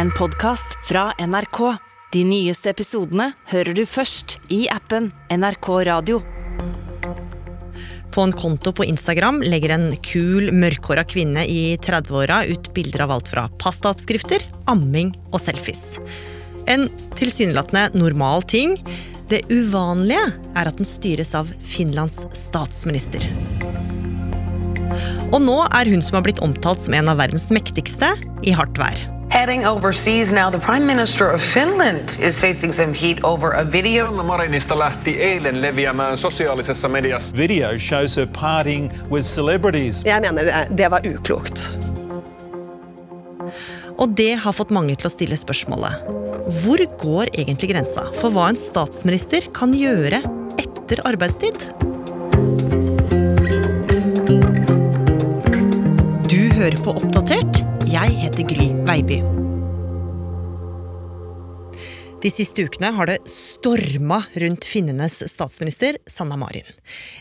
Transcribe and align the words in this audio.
en 0.00 0.10
podkast 0.10 0.78
fra 0.88 1.10
NRK. 1.18 1.58
De 2.12 2.20
nyeste 2.24 2.70
episodene 2.72 3.34
hører 3.50 3.76
du 3.76 3.82
først 3.84 4.38
i 4.48 4.62
appen 4.72 5.10
NRK 5.28 5.68
Radio. 5.90 6.22
På 8.14 8.24
en 8.24 8.32
konto 8.32 8.72
på 8.72 8.86
Instagram 8.88 9.42
legger 9.44 9.74
en 9.76 9.84
kul, 10.00 10.48
mørkhåra 10.56 11.04
kvinne 11.04 11.44
i 11.44 11.76
30-åra 11.84 12.40
ut 12.48 12.72
bilder 12.72 13.04
av 13.04 13.14
alt 13.18 13.28
fra 13.28 13.44
pastaoppskrifter, 13.60 14.46
amming 14.72 15.12
og 15.34 15.38
selfies. 15.44 16.00
En 16.64 16.88
tilsynelatende 17.20 17.90
normal 18.00 18.48
ting. 18.48 18.78
Det 19.28 19.44
uvanlige 19.52 20.24
er 20.56 20.72
at 20.72 20.80
den 20.80 20.88
styres 20.88 21.36
av 21.36 21.52
Finlands 21.60 22.24
statsminister. 22.32 23.28
Og 25.28 25.40
nå 25.44 25.60
er 25.68 25.92
hun 25.92 26.00
som 26.00 26.16
har 26.16 26.24
blitt 26.24 26.40
omtalt 26.40 26.88
som 26.88 26.96
en 26.96 27.12
av 27.12 27.20
verdens 27.20 27.50
mektigste, 27.52 28.14
i 28.40 28.56
hardt 28.56 28.80
vær. 28.80 29.19
Heading 29.40 29.64
overseas 29.64 30.32
now, 30.32 30.50
the 30.50 30.58
Prime 30.58 30.86
Minister 30.86 31.30
of 31.30 31.40
Finland 31.40 32.18
is 32.20 32.38
facing 32.38 32.72
some 32.72 32.92
heat 32.92 33.24
over 33.24 33.52
a 33.52 33.64
video. 33.64 34.06
Sanna 34.06 34.22
Marinista 34.22 34.78
lähti 34.78 35.22
eilen 35.22 35.60
leviämään 35.62 36.18
sosiaalisessa 36.18 36.88
mediassa. 36.88 37.36
Video 37.36 37.78
shows 37.78 38.16
her 38.16 38.26
partying 38.40 38.92
with 39.10 39.26
celebrities. 39.26 40.04
Jeg 40.04 40.20
mener 40.20 40.44
det, 40.44 40.76
det 40.76 40.90
var 40.90 41.00
uklokt. 41.06 41.78
Og 43.96 44.08
det 44.08 44.34
har 44.34 44.52
fått 44.52 44.70
mange 44.70 44.96
til 44.96 45.08
å 45.08 45.14
stille 45.14 45.40
spørsmålet 45.40 46.04
hvor 46.60 46.84
går 47.00 47.32
egentlig 47.32 47.72
grensa 47.72 48.10
for 48.20 48.28
hva 48.36 48.50
en 48.52 48.60
statsminister 48.60 49.48
kan 49.56 49.72
gjøre 49.72 50.20
etter 50.60 51.00
arbeidstid? 51.08 51.64
Du 56.28 56.42
hører 56.60 56.76
på 56.84 56.92
Oppdatert. 56.92 57.49
Heter 58.30 58.54
Gry 58.54 58.66
Veiby. 58.86 59.22
De 62.22 62.30
siste 62.30 62.62
ukene 62.62 62.92
har 62.94 63.08
det 63.10 63.16
storma 63.26 64.20
rundt 64.34 64.64
finnenes 64.64 65.16
statsminister 65.32 65.96
Sanna 66.06 66.36
Marin. 66.38 66.68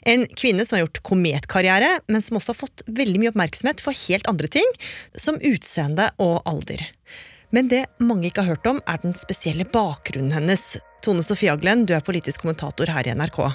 En 0.02 0.28
kvinne 0.38 0.66
som 0.66 0.76
har 0.76 0.84
gjort 0.84 1.02
kometkarriere, 1.10 1.90
men 2.08 2.22
som 2.22 2.38
også 2.38 2.54
har 2.54 2.60
fått 2.60 2.84
veldig 2.86 3.24
mye 3.24 3.32
oppmerksomhet 3.34 3.82
for 3.82 3.98
helt 4.04 4.30
andre 4.30 4.52
ting, 4.54 4.70
som 5.16 5.42
utseende 5.42 6.12
og 6.22 6.44
alder. 6.46 6.86
Men 7.50 7.72
det 7.74 7.88
mange 7.98 8.30
ikke 8.30 8.46
har 8.46 8.60
hørt 8.60 8.70
om, 8.70 8.84
er 8.86 9.02
den 9.02 9.18
spesielle 9.18 9.66
bakgrunnen 9.66 10.36
hennes. 10.36 10.76
Tone 11.02 11.26
Sofie 11.26 11.50
Aglen, 11.50 11.88
du 11.90 11.96
er 11.98 12.06
politisk 12.06 12.46
kommentator 12.46 12.94
her 12.94 13.10
i 13.10 13.18
NRK. 13.18 13.48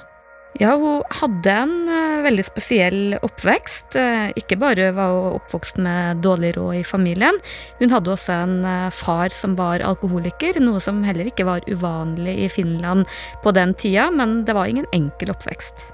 Ja, 0.61 0.77
hun 0.79 1.03
hadde 1.19 1.51
en 1.51 1.73
uh, 1.91 2.21
veldig 2.23 2.45
spesiell 2.47 3.17
oppvekst. 3.27 3.97
Uh, 3.99 4.29
ikke 4.39 4.59
bare 4.61 4.93
var 4.95 5.11
hun 5.11 5.41
oppvokst 5.41 5.81
med 5.83 6.23
dårlig 6.23 6.53
råd 6.55 6.79
i 6.79 6.85
familien, 6.87 7.41
hun 7.81 7.91
hadde 7.91 8.13
også 8.15 8.37
en 8.45 8.55
uh, 8.63 8.93
far 8.95 9.35
som 9.35 9.59
var 9.59 9.83
alkoholiker, 9.83 10.61
noe 10.63 10.83
som 10.83 11.03
heller 11.07 11.33
ikke 11.33 11.49
var 11.49 11.67
uvanlig 11.67 12.37
i 12.47 12.53
Finland 12.53 13.11
på 13.43 13.55
den 13.57 13.75
tida, 13.75 14.11
men 14.15 14.45
det 14.47 14.55
var 14.55 14.71
ingen 14.71 14.87
enkel 14.95 15.35
oppvekst. 15.35 15.89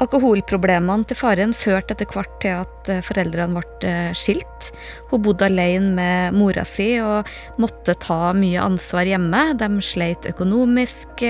Alkoholproblemene 0.00 1.04
til 1.04 1.18
faren 1.18 1.50
førte 1.52 1.92
etter 1.92 2.08
hvert 2.08 2.38
til 2.40 2.62
at 2.62 2.88
eh, 2.88 3.02
foreldrene 3.04 3.60
ble 3.60 3.90
eh, 3.90 4.14
skilt. 4.16 4.70
Hun 5.10 5.20
bodde 5.24 5.44
alene 5.50 5.92
med 5.98 6.38
mora 6.38 6.64
si 6.64 6.94
og 7.04 7.28
måtte 7.60 7.92
ta 8.00 8.32
mye 8.36 8.62
ansvar 8.62 9.10
hjemme. 9.10 9.42
De 9.60 9.68
sleit 9.84 10.24
økonomisk, 10.30 11.26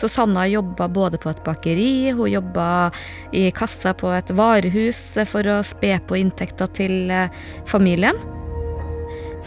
så 0.00 0.08
Sanna 0.08 0.46
jobba 0.48 0.88
både 0.88 1.20
på 1.20 1.34
et 1.34 1.44
bakeri, 1.44 1.92
hun 2.16 2.32
jobba 2.32 2.88
i 3.36 3.48
kassa 3.52 3.92
på 3.98 4.14
et 4.16 4.32
varehus 4.32 5.02
for 5.28 5.44
å 5.44 5.60
spe 5.66 5.98
på 6.08 6.18
inntekta 6.22 6.70
til 6.80 7.12
eh, 7.12 7.28
familien. 7.68 8.16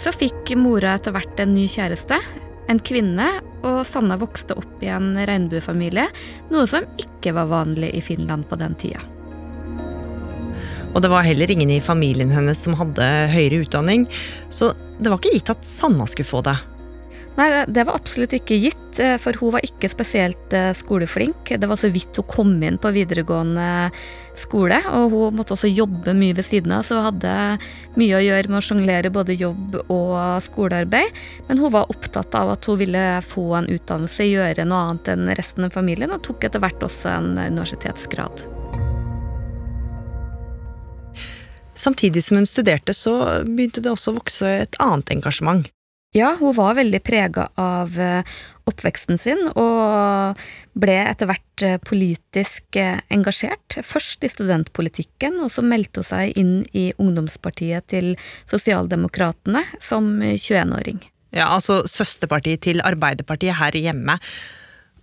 Så 0.01 0.13
fikk 0.13 0.53
mora 0.57 0.95
etter 0.97 1.13
hvert 1.15 1.41
en 1.41 1.55
ny 1.55 1.65
kjæreste, 1.69 2.17
en 2.69 2.79
kvinne, 2.81 3.27
og 3.61 3.81
Sanna 3.87 4.17
vokste 4.21 4.57
opp 4.57 4.83
i 4.83 4.89
en 4.91 5.13
regnbuefamilie, 5.15 6.07
noe 6.53 6.67
som 6.69 6.87
ikke 7.01 7.33
var 7.37 7.49
vanlig 7.51 7.93
i 7.97 8.03
Finland 8.03 8.47
på 8.49 8.59
den 8.61 8.77
tida. 8.81 9.03
Og 10.91 10.99
det 11.03 11.11
var 11.11 11.23
heller 11.23 11.51
ingen 11.51 11.71
i 11.71 11.79
familien 11.83 12.33
hennes 12.33 12.59
som 12.59 12.75
hadde 12.75 13.05
høyere 13.31 13.61
utdanning, 13.63 14.07
så 14.51 14.73
det 15.00 15.09
var 15.09 15.21
ikke 15.21 15.38
gitt 15.38 15.53
at 15.53 15.67
Sanna 15.67 16.07
skulle 16.09 16.27
få 16.27 16.44
det. 16.45 16.57
Nei, 17.38 17.47
det 17.68 17.86
var 17.88 17.96
absolutt 17.96 18.34
ikke 18.36 18.58
gitt, 18.59 19.00
eh, 19.00 19.16
for 19.22 19.38
hun 19.40 19.53
var 19.56 19.64
ikke 19.64 19.88
spesielt 19.90 20.52
eh, 20.53 20.74
skoleflink. 20.75 21.53
Det 21.56 21.69
var 21.69 21.80
så 21.80 21.88
vidt 21.94 22.19
hun 22.19 22.28
kom 22.28 22.52
inn 22.59 22.80
på 22.81 22.92
videregående 22.92 23.88
skole, 24.38 24.81
og 24.92 25.16
hun 25.16 25.38
måtte 25.40 25.56
også 25.56 25.72
jobbe 25.72 26.14
mye 26.18 26.36
ved 26.36 26.46
siden 26.46 26.75
av, 26.75 26.84
så 26.84 27.00
hun 27.00 27.08
hadde 27.08 27.34
mye 28.00 28.19
å 28.19 28.22
gjøre 28.25 28.52
med 28.52 28.59
å 28.59 28.64
sjonglere 28.68 29.14
både 29.16 29.40
jobb 29.40 29.80
og 29.86 30.44
skolearbeid. 30.44 31.24
Men 31.47 31.64
hun 31.64 31.72
var 31.74 31.92
opptatt 31.94 32.36
av 32.36 32.52
at 32.58 32.68
hun 32.68 32.81
ville 32.84 33.08
få 33.24 33.48
en 33.62 33.72
utdannelse, 33.72 34.28
gjøre 34.28 34.68
noe 34.68 34.86
annet 34.92 35.16
enn 35.16 35.36
resten 35.40 35.69
av 35.69 35.75
familien, 35.80 36.12
og 36.12 36.25
tok 36.28 36.50
etter 36.50 36.63
hvert 36.63 36.84
også 36.84 37.16
en 37.16 37.36
universitetsgrad. 37.40 38.44
Samtidig 41.80 42.28
som 42.28 42.38
hun 42.38 42.46
studerte, 42.46 42.94
så 42.94 43.40
begynte 43.48 43.81
det 43.81 43.96
også 43.96 44.12
å 44.12 44.19
vokse 44.19 44.58
et 44.68 44.84
annet 44.84 45.16
engasjement. 45.16 45.72
Ja, 46.11 46.33
hun 46.39 46.51
var 46.57 46.75
veldig 46.75 46.99
prega 47.07 47.45
av 47.55 47.95
eh, 47.95 48.31
oppveksten 48.67 49.16
sin, 49.19 49.45
og 49.55 50.39
ble 50.75 50.95
etter 51.05 51.29
hvert 51.29 51.63
eh, 51.63 51.77
politisk 51.88 52.75
eh, 52.79 52.99
engasjert. 53.16 53.77
Først 53.88 54.27
i 54.27 54.31
studentpolitikken, 54.33 55.39
og 55.39 55.53
så 55.55 55.63
meldte 55.63 56.03
hun 56.03 56.09
seg 56.09 56.35
inn 56.35 56.57
i 56.75 56.89
ungdomspartiet 57.00 57.88
til 57.95 58.17
Sosialdemokratene 58.51 59.63
som 59.79 60.17
21-åring. 60.19 61.00
Ja, 61.31 61.47
altså 61.47 61.85
søsterpartiet 61.88 62.66
til 62.67 62.83
Arbeiderpartiet 62.83 63.55
her 63.61 63.79
hjemme. 63.79 64.17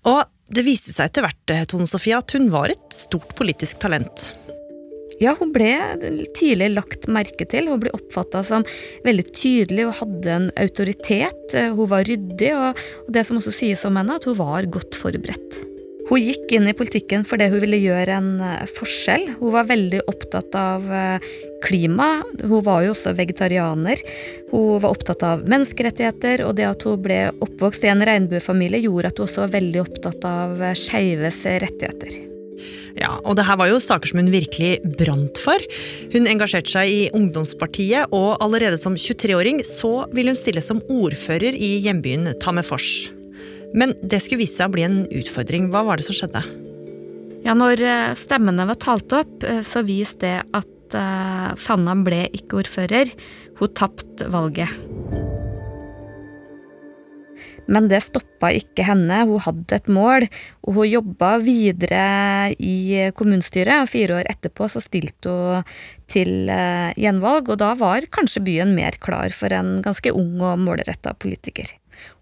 Og 0.05 0.27
det 0.53 0.67
viste 0.69 0.93
seg 0.93 1.09
etter 1.09 1.25
hvert, 1.25 1.57
Tone 1.73 1.89
Sofie, 1.89 2.21
at 2.21 2.37
hun 2.37 2.53
var 2.53 2.69
et 2.77 2.93
stort 2.93 3.33
politisk 3.41 3.81
talent. 3.81 4.29
Ja, 5.19 5.35
hun 5.39 5.51
ble 5.55 5.73
tidlig 6.39 6.71
lagt 6.77 7.09
merke 7.11 7.47
til. 7.51 7.71
Hun 7.71 7.83
ble 7.83 7.95
oppfatta 7.97 8.45
som 8.47 8.67
veldig 9.07 9.27
tydelig 9.33 9.89
og 9.89 9.97
hadde 10.03 10.37
en 10.37 10.53
autoritet. 10.61 11.57
Hun 11.75 11.91
var 11.91 12.07
ryddig, 12.07 12.53
og 12.55 13.11
det 13.11 13.27
som 13.27 13.41
også 13.41 13.55
sies 13.55 13.83
om 13.89 13.99
henne, 13.99 14.21
at 14.21 14.29
hun 14.29 14.39
var 14.39 14.71
godt 14.71 14.99
forberedt. 14.99 15.65
Hun 16.09 16.23
gikk 16.25 16.55
inn 16.57 16.69
i 16.71 16.77
politikken 16.77 17.25
fordi 17.29 17.51
hun 17.53 17.61
ville 17.61 17.81
gjøre 17.83 18.15
en 18.17 18.31
eh, 18.41 18.71
forskjell. 18.79 19.27
Hun 19.43 19.53
var 19.53 19.69
veldig 19.69 20.01
opptatt 20.09 20.57
av 20.57 20.87
eh, 20.89 21.27
klima. 21.65 22.23
Hun 22.41 22.65
var 22.65 22.87
jo 22.87 22.95
også 22.95 23.13
vegetarianer. 23.19 24.01
Hun 24.53 24.81
var 24.81 24.89
opptatt 24.95 25.27
av 25.27 25.45
menneskerettigheter, 25.51 26.47
og 26.47 26.57
det 26.57 26.71
at 26.71 26.89
hun 26.89 27.05
ble 27.05 27.21
oppvokst 27.45 27.85
i 27.85 27.93
en 27.93 28.07
regnbuefamilie, 28.09 28.87
gjorde 28.87 29.13
at 29.13 29.21
hun 29.21 29.29
også 29.29 29.45
var 29.45 29.55
veldig 29.59 29.85
opptatt 29.85 30.29
av 30.33 30.65
eh, 30.71 30.77
skeives 30.79 31.45
rettigheter. 31.67 32.38
Ja, 32.99 33.17
og 33.23 33.37
det 33.39 33.47
her 33.47 33.59
var 33.61 33.71
jo 33.71 33.81
saker 33.83 34.11
som 34.11 34.21
hun 34.23 34.33
virkelig 34.33 34.79
brant 34.99 35.39
for. 35.43 35.63
Hun 36.15 36.29
engasjerte 36.31 36.73
seg 36.73 36.91
i 36.93 37.03
ungdomspartiet, 37.17 38.11
og 38.15 38.39
allerede 38.45 38.81
som 38.81 38.97
23-åring 38.99 39.63
så 39.67 39.93
ville 40.15 40.35
hun 40.35 40.41
stille 40.41 40.65
som 40.65 40.83
ordfører 40.93 41.55
i 41.55 41.77
hjembyen 41.85 42.33
Tammerfors. 42.43 43.11
Men 43.77 43.93
det 44.03 44.23
skulle 44.25 44.43
vise 44.45 44.59
seg 44.59 44.71
å 44.71 44.75
bli 44.75 44.87
en 44.87 45.03
utfordring. 45.13 45.69
Hva 45.73 45.85
var 45.87 46.01
det 46.01 46.09
som 46.09 46.17
skjedde? 46.17 46.43
Ja, 47.45 47.55
når 47.57 47.83
eh, 47.85 48.15
stemmene 48.19 48.67
var 48.69 48.81
talt 48.83 49.13
opp, 49.15 49.45
eh, 49.47 49.63
så 49.67 49.85
viste 49.87 50.27
det 50.27 50.39
at 50.57 50.97
uh, 50.97 51.53
Sanna 51.61 51.95
ble 52.01 52.25
ikke 52.35 52.63
ordfører. 52.65 53.13
Hun 53.61 53.77
tapte 53.77 54.29
valget. 54.33 54.73
Men 57.69 57.89
det 57.91 58.01
stoppa 58.07 58.51
ikke 58.57 58.87
henne. 58.89 59.21
Hun 59.29 59.43
hadde 59.45 59.77
et 59.77 59.91
mål, 59.93 60.27
og 60.65 60.79
hun 60.79 60.89
jobba 60.89 61.35
videre 61.45 62.05
i 62.57 63.11
kommunestyret. 63.19 63.85
Og 63.85 63.91
fire 63.93 64.21
år 64.21 64.31
etterpå 64.33 64.71
så 64.73 64.83
stilte 64.85 65.33
hun 65.33 65.75
til 66.09 66.49
eh, 66.49 66.95
gjenvalg, 66.97 67.51
og 67.53 67.61
da 67.61 67.75
var 67.77 68.07
kanskje 68.15 68.41
byen 68.47 68.73
mer 68.77 68.97
klar 69.03 69.35
for 69.37 69.53
en 69.53 69.83
ganske 69.85 70.15
ung 70.17 70.41
og 70.41 70.63
målretta 70.65 71.13
politiker. 71.21 71.75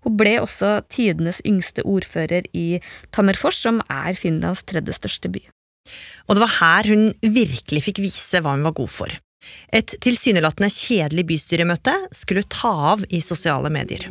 Hun 0.02 0.16
ble 0.18 0.38
også 0.40 0.80
tidenes 0.90 1.42
yngste 1.46 1.84
ordfører 1.86 2.48
i 2.56 2.80
Tammerfors, 3.14 3.60
som 3.62 3.78
er 3.86 4.18
Finlands 4.18 4.64
tredje 4.66 4.96
største 4.96 5.30
by. 5.30 5.44
Og 6.26 6.34
det 6.34 6.42
var 6.42 6.56
her 6.58 6.90
hun 6.90 7.06
virkelig 7.22 7.84
fikk 7.86 8.02
vise 8.02 8.42
hva 8.42 8.56
hun 8.56 8.66
var 8.66 8.74
god 8.78 8.90
for. 8.90 9.14
Et 9.70 9.94
tilsynelatende 10.02 10.72
kjedelig 10.72 11.26
bystyremøte 11.28 11.94
skulle 12.16 12.46
ta 12.50 12.72
av 12.94 13.06
i 13.14 13.22
sosiale 13.22 13.70
medier. 13.70 14.08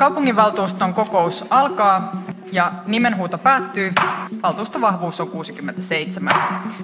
Kaupunginvaltuuston 0.00 0.94
kokous 0.94 1.44
alkaa 1.50 2.22
ja 2.52 2.72
nimenhuuto 2.86 3.38
päättyy. 3.38 3.92
Valtuustovahvuus 4.42 5.20
on 5.20 5.28
67. 5.28 6.34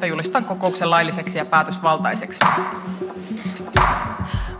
Julistan 0.06 0.44
kokouksen 0.44 0.90
lailliseksi 0.90 1.38
ja 1.38 1.44
päätösvaltaiseksi. 1.44 2.38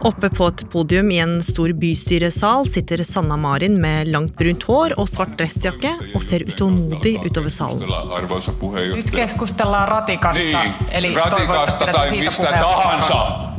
Oppe 0.05 0.31
på 0.39 0.47
et 0.47 0.67
podium 0.73 1.11
i 1.11 1.19
en 1.19 1.43
stor 1.43 1.73
bystyresal 1.75 2.65
sitter 2.65 3.05
Sanna 3.05 3.37
Marin 3.37 3.73
med 3.81 4.13
langt 4.13 4.37
brunt 4.37 4.63
hår 4.69 4.95
og 4.97 5.09
svart 5.09 5.39
dressjakke 5.39 5.91
og 6.15 6.23
ser 6.23 6.45
utålmodig 6.49 7.17
utover 7.27 7.51
salen. 7.51 7.83
Nyt 8.95 9.11
keskustellaan 9.11 9.89
ratikasta, 9.89 10.43
Niin, 10.43 10.75
eli 10.91 11.15
ratikasta 11.15 11.87
tai 11.93 12.11
mistä 12.11 12.43
puheenvuoron. 12.43 12.83
tahansa. 12.83 13.57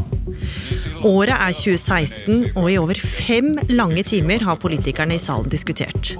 Året 1.05 1.35
er 1.35 1.53
2016, 1.53 2.53
og 2.57 2.69
i 2.71 2.77
over 2.79 2.97
fem 2.97 3.53
lange 3.69 4.03
timer 4.07 4.41
har 4.47 4.57
politikerne 4.61 5.17
i 5.17 5.21
salen 5.21 5.49
diskutert. 5.51 6.15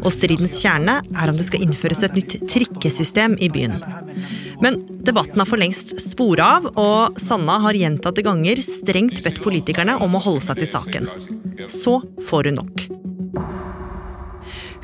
Og 0.00 0.12
stridens 0.12 0.58
kjerne 0.60 0.98
er 1.00 1.32
om 1.32 1.38
det 1.38 1.46
skal 1.48 1.64
innføres 1.64 2.02
et 2.04 2.16
nytt 2.16 2.36
trikkesystem 2.50 3.36
i 3.40 3.50
byen. 3.52 3.78
Men 4.60 4.80
debatten 5.06 5.40
har 5.40 5.48
for 5.48 5.60
lengst 5.60 5.94
spora 6.02 6.50
av, 6.58 6.70
og 6.76 7.20
Sanna 7.20 7.58
har 7.64 7.78
gjentatte 7.78 8.24
ganger 8.26 8.60
strengt 8.64 9.22
bedt 9.24 9.40
politikerne 9.44 9.96
om 10.04 10.16
å 10.16 10.24
holde 10.24 10.44
seg 10.44 10.60
til 10.60 10.72
saken. 10.74 11.10
Så 11.72 12.00
får 12.28 12.50
hun 12.50 12.60
nok. 12.60 12.88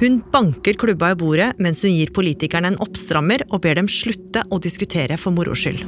Hun 0.00 0.18
banker 0.32 0.76
klubba 0.76 1.14
i 1.14 1.16
bordet 1.16 1.54
mens 1.62 1.80
hun 1.84 1.94
gir 1.94 2.12
politikerne 2.16 2.72
en 2.72 2.82
oppstrammer 2.84 3.46
og 3.48 3.62
ber 3.64 3.78
dem 3.78 3.88
slutte 3.88 4.44
å 4.52 4.60
diskutere 4.60 5.16
for 5.20 5.32
moro 5.32 5.56
skyld. 5.56 5.86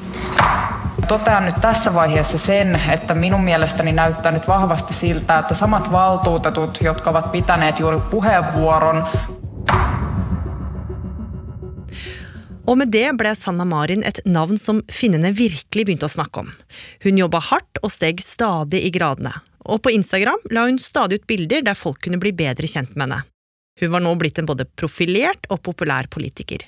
Totean 1.09 1.47
nyt 1.47 1.61
tässä 1.61 1.95
vaiheessa 1.95 2.39
sen, 2.39 2.81
että 2.91 3.15
minun 3.15 3.45
mielestäni 3.45 3.93
näyttää 3.93 4.33
nyt 4.33 4.49
vahvasti 4.49 4.95
siltä, 4.95 5.39
että 5.39 5.55
samat 5.55 5.93
valtuutetut, 5.93 6.79
jotka 6.81 7.11
ovat 7.11 7.33
pitäneet 7.33 7.79
juuri 7.79 7.99
puheenvuoron, 8.11 9.09
Og 12.69 12.77
med 12.79 12.91
det 12.93 13.17
ble 13.17 13.31
Sanna 13.35 13.65
Marin 13.65 14.03
et 14.05 14.21
navn 14.29 14.59
som 14.59 14.83
finnene 14.93 15.31
virkelig 15.33 15.87
begynte 15.89 16.05
å 16.05 16.13
snakke 16.13 16.43
om. 16.43 16.51
Hun 17.05 17.17
jobba 17.17 17.41
hardt 17.41 17.81
og 17.81 17.93
steg 17.95 18.21
stadig 18.21 18.83
i 18.85 18.91
gradene. 18.93 19.33
Og 19.65 19.81
på 19.81 19.93
Instagram 19.97 20.43
la 20.53 20.67
hun 20.67 20.77
stadig 20.79 21.23
ut 21.23 21.27
bilder 21.31 21.65
der 21.65 21.79
folk 21.79 22.03
kunne 22.05 22.21
bli 22.21 22.35
bedre 22.37 22.69
kjent 22.69 22.93
med 22.93 23.07
henne. 23.07 23.23
Hun 23.81 23.95
var 23.95 24.05
nå 24.05 24.13
blitt 24.21 24.39
en 24.39 24.49
både 24.51 24.69
profilert 24.77 25.49
og 25.49 25.63
populær 25.65 26.11
politiker. 26.13 26.67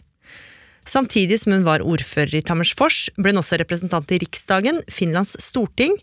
Samtidig 0.89 1.41
som 1.43 1.53
hun 1.53 1.67
var 1.67 1.85
ordfører 1.85 2.39
i 2.39 2.43
Tammersfors, 2.45 3.09
ble 3.21 3.35
hun 3.35 3.43
også 3.43 3.59
representant 3.61 4.11
i 4.15 4.21
Riksdagen, 4.23 4.81
Finlands 4.91 5.37
storting, 5.43 5.97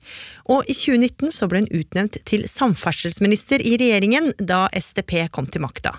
og 0.45 0.67
i 0.69 0.75
2019 0.77 1.33
så 1.33 1.49
ble 1.49 1.63
hun 1.63 1.71
utnevnt 1.81 2.19
til 2.29 2.45
samferdselsminister 2.51 3.63
i 3.63 3.75
regjeringen 3.81 4.33
da 4.37 4.67
SDP 4.77 5.27
kom 5.33 5.49
til 5.49 5.65
makta. 5.65 5.97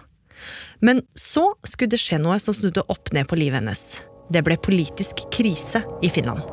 Men 0.81 1.03
så 1.19 1.51
skulle 1.67 1.97
det 1.97 2.03
skje 2.03 2.21
noe 2.23 2.39
som 2.43 2.55
snudde 2.55 2.87
opp 2.87 3.11
ned 3.13 3.27
på 3.29 3.39
livet 3.41 3.61
hennes. 3.61 3.85
Det 4.31 4.45
ble 4.47 4.59
politisk 4.61 5.25
krise 5.35 5.83
i 6.05 6.13
Finland. 6.13 6.45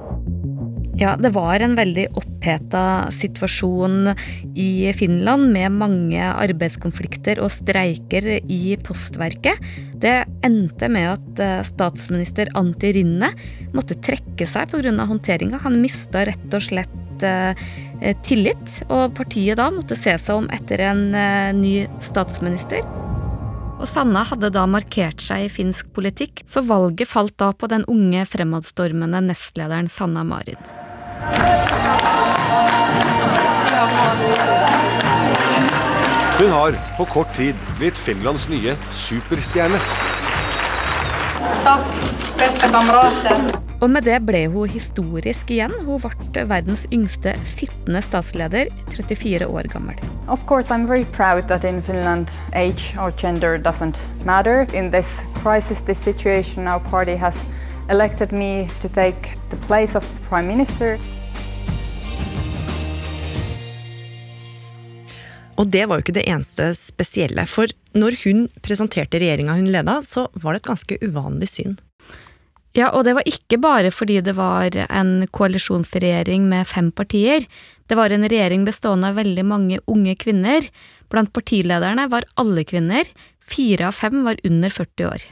Ja, 0.95 1.17
det 1.19 1.33
var 1.35 1.59
en 1.59 1.73
veldig 1.75 2.05
oppheta 2.15 3.11
situasjon 3.11 4.13
i 4.55 4.93
Finland 4.95 5.49
med 5.51 5.73
mange 5.75 6.23
arbeidskonflikter 6.23 7.41
og 7.43 7.51
streiker 7.51 8.27
i 8.39 8.77
postverket. 8.79 9.59
Det 9.99 10.21
endte 10.47 10.87
med 10.91 11.09
at 11.17 11.41
eh, 11.43 11.65
statsminister 11.67 12.53
Antti 12.55 12.93
Rinne 12.95 13.33
måtte 13.75 13.97
trekke 13.99 14.47
seg 14.47 14.71
pga. 14.71 14.93
håndteringa. 15.09 15.59
Han 15.65 15.81
mista 15.83 16.23
rett 16.29 16.55
og 16.55 16.63
slett 16.63 17.27
eh, 17.27 17.67
tillit, 18.23 18.79
og 18.87 19.17
partiet 19.19 19.59
da 19.59 19.67
måtte 19.75 19.99
se 19.99 20.15
seg 20.15 20.45
om 20.45 20.47
etter 20.55 20.85
en 20.93 21.09
eh, 21.11 21.51
ny 21.59 21.75
statsminister. 22.07 22.87
Og 23.75 23.83
Sanna 23.91 24.23
hadde 24.23 24.53
da 24.55 24.63
markert 24.63 25.19
seg 25.19 25.49
i 25.49 25.51
finsk 25.51 25.91
politikk, 25.91 26.45
så 26.47 26.63
valget 26.63 27.11
falt 27.11 27.35
da 27.41 27.51
på 27.51 27.67
den 27.67 27.83
unge 27.91 28.23
fremadstormende 28.31 29.25
nestlederen 29.27 29.91
Sanna 29.91 30.23
Marin. 30.23 30.84
Hun 36.35 36.49
har 36.51 36.75
på 36.97 37.05
kort 37.05 37.35
tid 37.37 37.55
blitt 37.79 37.97
Finlands 37.97 38.49
nye 38.51 38.73
superstjerne. 38.91 39.79
Takk, 41.63 41.93
beste 42.37 42.67
kamerater. 42.73 43.45
Og 43.79 43.89
med 43.91 44.03
det 44.07 44.17
ble 44.27 44.41
hun 44.51 44.69
historisk 44.69 45.51
igjen. 45.55 45.73
Hun 45.87 46.03
ble 46.33 46.43
verdens 46.49 46.83
yngste 46.91 47.37
sittende 47.47 48.01
statsleder, 48.03 48.71
34 48.95 49.47
år 49.47 49.71
gammel. 49.71 49.95
Of 50.27 50.45
course, 50.45 50.73
I'm 50.73 50.87
very 50.87 51.05
proud 51.05 51.47
that 51.47 51.63
in 51.63 51.81
Finland 51.83 52.39
age 52.53 52.95
or 52.99 53.11
gender 53.11 53.57
doesn't 53.57 54.07
matter. 54.25 54.67
In 54.73 54.91
this 54.91 55.25
crisis, 55.41 55.81
this 55.81 55.99
situation, 55.99 56.67
our 56.67 56.79
party 56.79 57.15
has 57.15 57.47
elected 57.89 58.31
me 58.31 58.67
to 58.79 58.89
take 58.89 59.37
the 59.55 59.67
place 59.67 59.95
of 59.95 60.03
the 60.03 60.21
prime 60.29 60.47
minister. 60.47 60.99
Og 65.55 65.69
det 65.71 65.85
var 65.87 65.97
jo 65.97 66.03
ikke 66.03 66.17
det 66.17 66.27
eneste 66.27 66.73
spesielle, 66.75 67.45
for 67.47 67.71
når 67.95 68.17
hun 68.25 68.47
presenterte 68.65 69.21
regjeringa 69.21 69.55
hun 69.55 69.71
leda, 69.71 70.01
så 70.03 70.27
var 70.43 70.53
det 70.53 70.63
et 70.63 70.71
ganske 70.71 70.97
uvanlig 71.05 71.47
syn. 71.53 71.77
Ja, 72.75 72.89
og 72.91 73.05
det 73.07 73.13
var 73.15 73.23
ikke 73.29 73.61
bare 73.63 73.91
fordi 73.95 74.17
det 74.19 74.33
var 74.35 74.75
en 74.89 75.13
koalisjonsregjering 75.31 76.49
med 76.51 76.67
fem 76.67 76.89
partier. 76.91 77.45
Det 77.87 77.95
var 77.95 78.11
en 78.11 78.27
regjering 78.27 78.65
bestående 78.67 79.13
av 79.13 79.21
veldig 79.21 79.45
mange 79.47 79.79
unge 79.87 80.17
kvinner. 80.19 80.67
Blant 81.07 81.31
partilederne 81.31 82.09
var 82.11 82.27
alle 82.35 82.67
kvinner. 82.67 83.07
Fire 83.47 83.87
av 83.87 83.95
fem 83.95 84.25
var 84.27 84.43
under 84.43 84.75
40 84.75 85.07
år. 85.07 85.23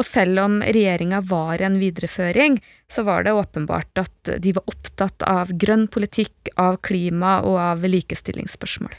Og 0.00 0.06
selv 0.08 0.40
om 0.40 0.62
regjeringa 0.64 1.20
var 1.28 1.60
en 1.60 1.76
videreføring, 1.76 2.56
så 2.88 3.04
var 3.04 3.26
det 3.26 3.36
åpenbart 3.36 4.00
at 4.00 4.32
de 4.40 4.54
var 4.56 4.64
opptatt 4.70 5.26
av 5.28 5.52
grønn 5.60 5.84
politikk, 5.92 6.48
av 6.56 6.80
klima 6.80 7.40
og 7.44 7.60
av 7.60 7.84
likestillingsspørsmål. 7.84 8.96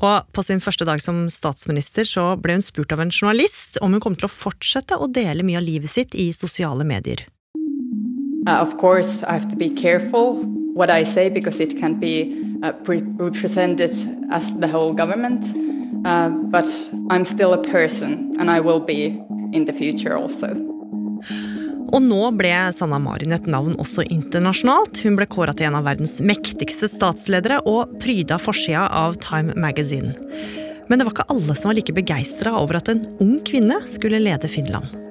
Og 0.00 0.32
på 0.32 0.44
sin 0.44 0.60
første 0.60 0.84
dag 0.88 1.00
som 1.04 1.26
statsminister 1.32 2.08
så 2.08 2.30
ble 2.40 2.58
hun 2.58 2.64
spurt 2.64 2.92
av 2.96 3.04
en 3.04 3.12
journalist 3.12 3.76
om 3.84 3.96
hun 3.96 4.02
kom 4.04 4.16
til 4.16 4.28
å 4.28 4.32
fortsette 4.32 4.96
å 4.96 5.08
dele 5.08 5.44
mye 5.44 5.60
av 5.60 5.68
livet 5.68 5.92
sitt 5.92 6.16
i 6.16 6.30
sosiale 6.36 6.84
medier. 6.84 7.26
Uh, 8.46 8.60
of 8.60 8.76
course, 8.78 9.24
I 9.24 9.32
have 9.36 9.50
to 9.50 9.56
be 9.56 9.68
careful 9.68 10.65
what 10.76 10.90
I 10.90 11.04
say 11.04 11.30
because 11.30 11.58
it 11.58 11.78
can 11.80 11.94
be 11.94 12.36
uh, 12.62 12.72
represented 12.84 13.90
as 14.30 14.54
the 14.60 14.68
whole 14.68 14.92
government. 14.92 15.44
Uh, 16.04 16.28
but 16.28 16.68
I'm 17.10 17.24
still 17.24 17.54
a 17.54 17.62
person, 17.62 18.36
and 18.38 18.50
I 18.50 18.60
will 18.60 18.80
be 18.80 19.18
in 19.52 19.64
the 19.64 19.72
future 19.72 20.16
also. 20.16 20.52
Og 21.94 22.02
nå 22.02 22.18
ble 22.36 22.50
Sanna 22.74 22.98
Marin 23.00 23.32
et 23.32 23.46
navn 23.48 23.76
også 23.80 24.04
internasjonalt. 24.10 25.00
Hun 25.06 25.16
ble 25.16 25.26
kåra 25.30 25.54
til 25.56 25.70
en 25.70 25.78
av 25.78 25.86
verdens 25.86 26.18
mektigste 26.20 26.90
statsledere 26.90 27.60
og 27.64 27.94
pryda 28.02 28.40
forsida 28.42 28.88
av 28.90 29.16
Time 29.22 29.54
Magazine. 29.56 30.12
Men 30.90 30.98
det 30.98 31.06
var 31.06 31.14
ikke 31.14 31.30
alle 31.32 31.56
som 31.56 31.70
var 31.70 31.78
like 31.78 31.94
begeistra 31.94 32.58
over 32.58 32.82
at 32.82 32.90
en 32.92 33.06
ung 33.22 33.38
kvinne 33.46 33.80
skulle 33.90 34.20
lede 34.22 34.50
Finland. 34.50 35.05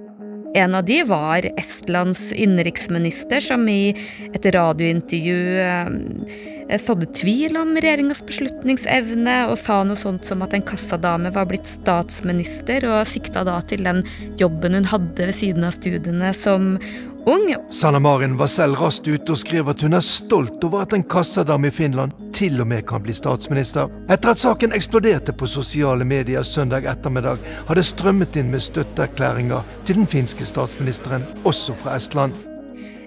En 0.55 0.75
av 0.75 0.85
de 0.87 1.01
var 1.03 1.45
Estlands 1.59 2.31
innenriksminister, 2.31 3.41
som 3.43 3.65
i 3.67 3.91
et 4.31 4.45
radiointervju 4.55 5.39
eh, 5.59 6.77
sådde 6.79 7.09
tvil 7.19 7.57
om 7.59 7.73
regjeringas 7.75 8.23
beslutningsevne, 8.23 9.33
og 9.49 9.57
sa 9.59 9.81
noe 9.83 9.99
sånt 9.99 10.23
som 10.23 10.45
at 10.45 10.55
en 10.55 10.63
kassadame 10.63 11.33
var 11.35 11.49
blitt 11.49 11.67
statsminister, 11.67 12.87
og 12.87 13.03
sikta 13.11 13.43
da 13.43 13.57
til 13.67 13.83
den 13.83 13.99
jobben 14.39 14.79
hun 14.79 14.87
hadde 14.93 15.27
ved 15.27 15.35
siden 15.35 15.67
av 15.67 15.75
studiene 15.75 16.31
som 16.31 16.77
ung. 17.25 17.55
Sanna 17.71 17.99
Marin 17.99 18.37
var 18.37 18.47
selv 18.51 18.79
raskt 18.79 19.07
ute 19.07 19.33
og 19.33 19.39
skrev 19.41 19.69
at 19.71 19.81
hun 19.83 19.97
er 19.97 20.05
stolt 20.05 20.63
over 20.63 20.85
at 20.85 20.95
en 20.95 21.03
kassadame 21.03 21.69
i 21.69 21.75
Finland 21.75 22.15
til 22.35 22.59
og 22.61 22.69
med 22.71 22.85
kan 22.87 23.03
bli 23.03 23.15
statsminister. 23.15 23.91
Etter 24.11 24.33
at 24.33 24.41
saken 24.41 24.75
eksploderte 24.75 25.35
på 25.35 25.49
sosiale 25.49 26.05
medier 26.07 26.43
søndag 26.43 26.87
ettermiddag, 26.89 27.39
har 27.67 27.75
det 27.75 27.85
strømmet 27.87 28.35
inn 28.39 28.51
med 28.53 28.63
støtteerklæringer 28.65 29.63
til 29.85 30.01
den 30.01 30.09
finske 30.09 30.45
statsministeren, 30.47 31.25
også 31.43 31.77
fra 31.81 31.95
Estland. 31.99 32.35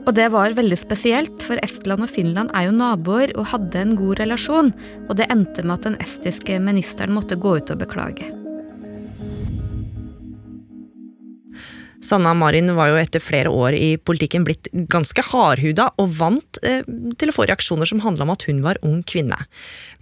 Og 0.09 0.15
det 0.17 0.31
var 0.33 0.55
veldig 0.57 0.79
spesielt, 0.81 1.43
for 1.45 1.61
Estland 1.61 2.07
og 2.07 2.09
Finland 2.09 2.55
er 2.57 2.69
jo 2.69 2.73
naboer 2.73 3.35
og 3.37 3.51
hadde 3.53 3.83
en 3.83 3.97
god 3.99 4.23
relasjon, 4.23 4.73
og 5.05 5.19
det 5.21 5.29
endte 5.29 5.67
med 5.67 5.77
at 5.77 5.89
den 5.91 6.01
estiske 6.01 6.57
ministeren 6.65 7.13
måtte 7.13 7.37
gå 7.37 7.59
ut 7.61 7.75
og 7.75 7.83
beklage. 7.85 8.33
Sanna 12.05 12.31
Marin 12.35 12.71
var 12.77 12.93
jo 12.93 12.99
etter 13.01 13.23
flere 13.23 13.51
år 13.51 13.75
i 13.75 13.97
politikken 13.99 14.45
blitt 14.47 14.71
ganske 14.91 15.23
hardhuda 15.33 15.91
og 15.99 16.13
vant 16.19 16.61
eh, 16.63 16.87
til 17.19 17.33
å 17.33 17.35
få 17.35 17.49
reaksjoner 17.49 17.91
som 17.91 18.03
handla 18.05 18.27
om 18.27 18.35
at 18.35 18.47
hun 18.47 18.63
var 18.63 18.79
ung 18.87 19.01
kvinne. 19.03 19.39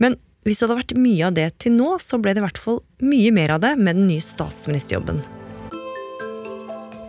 Men 0.02 0.18
hvis 0.44 0.60
det 0.60 0.66
hadde 0.66 0.78
vært 0.82 0.98
mye 1.00 1.24
av 1.26 1.34
det 1.38 1.48
til 1.64 1.74
nå, 1.78 1.96
så 2.02 2.20
ble 2.22 2.36
det 2.36 2.42
i 2.42 2.46
hvert 2.46 2.60
fall 2.60 2.82
mye 3.02 3.32
mer 3.34 3.56
av 3.56 3.64
det 3.64 3.72
med 3.80 3.98
den 3.98 4.10
nye 4.10 4.24
statsministerjobben. 4.24 5.24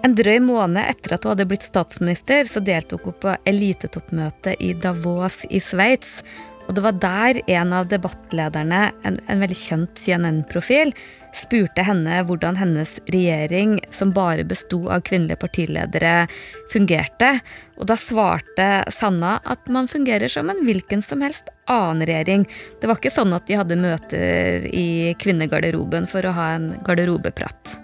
En 0.08 0.16
drøy 0.16 0.40
måned 0.40 0.80
etter 0.88 1.18
at 1.18 1.26
hun 1.26 1.34
hadde 1.34 1.48
blitt 1.50 1.68
statsminister, 1.68 2.48
så 2.48 2.64
deltok 2.64 3.10
hun 3.10 3.18
på 3.26 3.34
elitetoppmøte 3.50 4.56
i 4.64 4.72
Davos 4.80 5.42
i 5.52 5.60
Sveits. 5.60 6.22
Og 6.68 6.78
det 6.78 6.84
var 6.84 6.98
der 7.02 7.42
en 7.60 7.76
av 7.76 7.90
debattlederne, 7.92 8.88
en, 9.08 9.20
en 9.28 9.44
veldig 9.44 9.58
kjent 9.60 10.00
CNN-profil, 10.00 10.94
spurte 11.38 11.86
henne 11.86 12.22
hvordan 12.28 12.58
hennes 12.60 12.98
regjering, 13.14 13.78
som 13.92 14.14
bare 14.16 14.46
besto 14.48 14.84
av 14.94 15.06
kvinnelige 15.08 15.40
partiledere, 15.42 16.28
fungerte. 16.74 17.38
Og 17.78 17.90
da 17.90 17.98
svarte 18.00 18.68
Sanna 18.94 19.38
at 19.46 19.70
man 19.72 19.90
fungerer 19.92 20.32
som 20.32 20.50
en 20.52 20.64
hvilken 20.68 21.04
som 21.06 21.24
helst 21.26 21.52
annen 21.70 22.06
regjering. 22.08 22.48
Det 22.82 22.90
var 22.90 23.00
ikke 23.00 23.14
sånn 23.14 23.36
at 23.38 23.48
de 23.48 23.60
hadde 23.60 23.80
møter 23.80 24.70
i 24.72 25.14
kvinnegarderoben 25.22 26.08
for 26.10 26.26
å 26.26 26.38
ha 26.38 26.54
en 26.56 26.72
garderobeprat. 26.88 27.78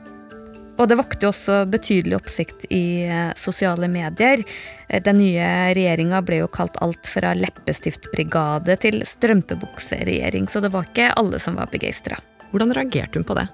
Og 0.81 0.89
det 0.89 0.97
vakte 0.97 1.29
også 1.29 1.59
betydelig 1.69 2.17
oppsikt 2.17 2.65
i 2.73 3.05
eh, 3.05 3.29
sosiale 3.37 3.87
medier. 3.91 4.41
Eh, 4.87 5.01
den 5.05 5.19
nye 5.21 5.47
regjeringa 5.77 6.23
ble 6.25 6.41
jo 6.41 6.49
kalt 6.49 6.79
alt 6.81 7.09
fra 7.09 7.35
leppestiftbrigade 7.37 8.79
til 8.81 9.03
strømpebukseregjering, 9.07 10.49
så 10.49 10.63
det 10.63 10.73
var 10.73 10.89
ikke 10.89 11.11
alle 11.19 11.41
som 11.43 11.61
var 11.61 11.69
begeistra. 11.73 12.17
Hvordan 12.53 12.73
reagerte 12.77 13.19
hun 13.19 13.27
på 13.27 13.37
det? 13.37 13.47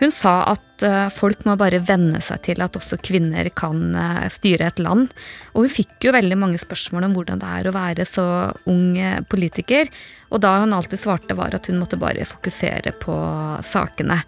Hun 0.00 0.10
sa 0.12 0.34
at 0.50 0.82
eh, 0.84 1.06
folk 1.14 1.44
må 1.46 1.54
bare 1.56 1.78
venne 1.86 2.20
seg 2.24 2.42
til 2.48 2.64
at 2.64 2.76
også 2.76 2.98
kvinner 3.00 3.46
kan 3.56 3.94
styre 4.32 4.68
et 4.68 4.82
land. 4.82 5.06
Og 5.54 5.64
hun 5.64 5.72
fikk 5.72 6.08
jo 6.08 6.14
veldig 6.16 6.38
mange 6.40 6.60
spørsmål 6.60 7.08
om 7.08 7.14
hvordan 7.16 7.40
det 7.40 7.52
er 7.60 7.70
å 7.70 7.76
være 7.76 8.06
så 8.08 8.26
ung 8.70 8.98
politiker. 9.30 9.88
Og 10.34 10.42
da 10.44 10.58
hun 10.64 10.74
alltid 10.76 11.00
svarte, 11.00 11.38
var 11.38 11.56
at 11.56 11.70
hun 11.70 11.80
måtte 11.80 12.00
bare 12.00 12.26
fokusere 12.28 12.96
på 13.00 13.16
sakene. 13.64 14.20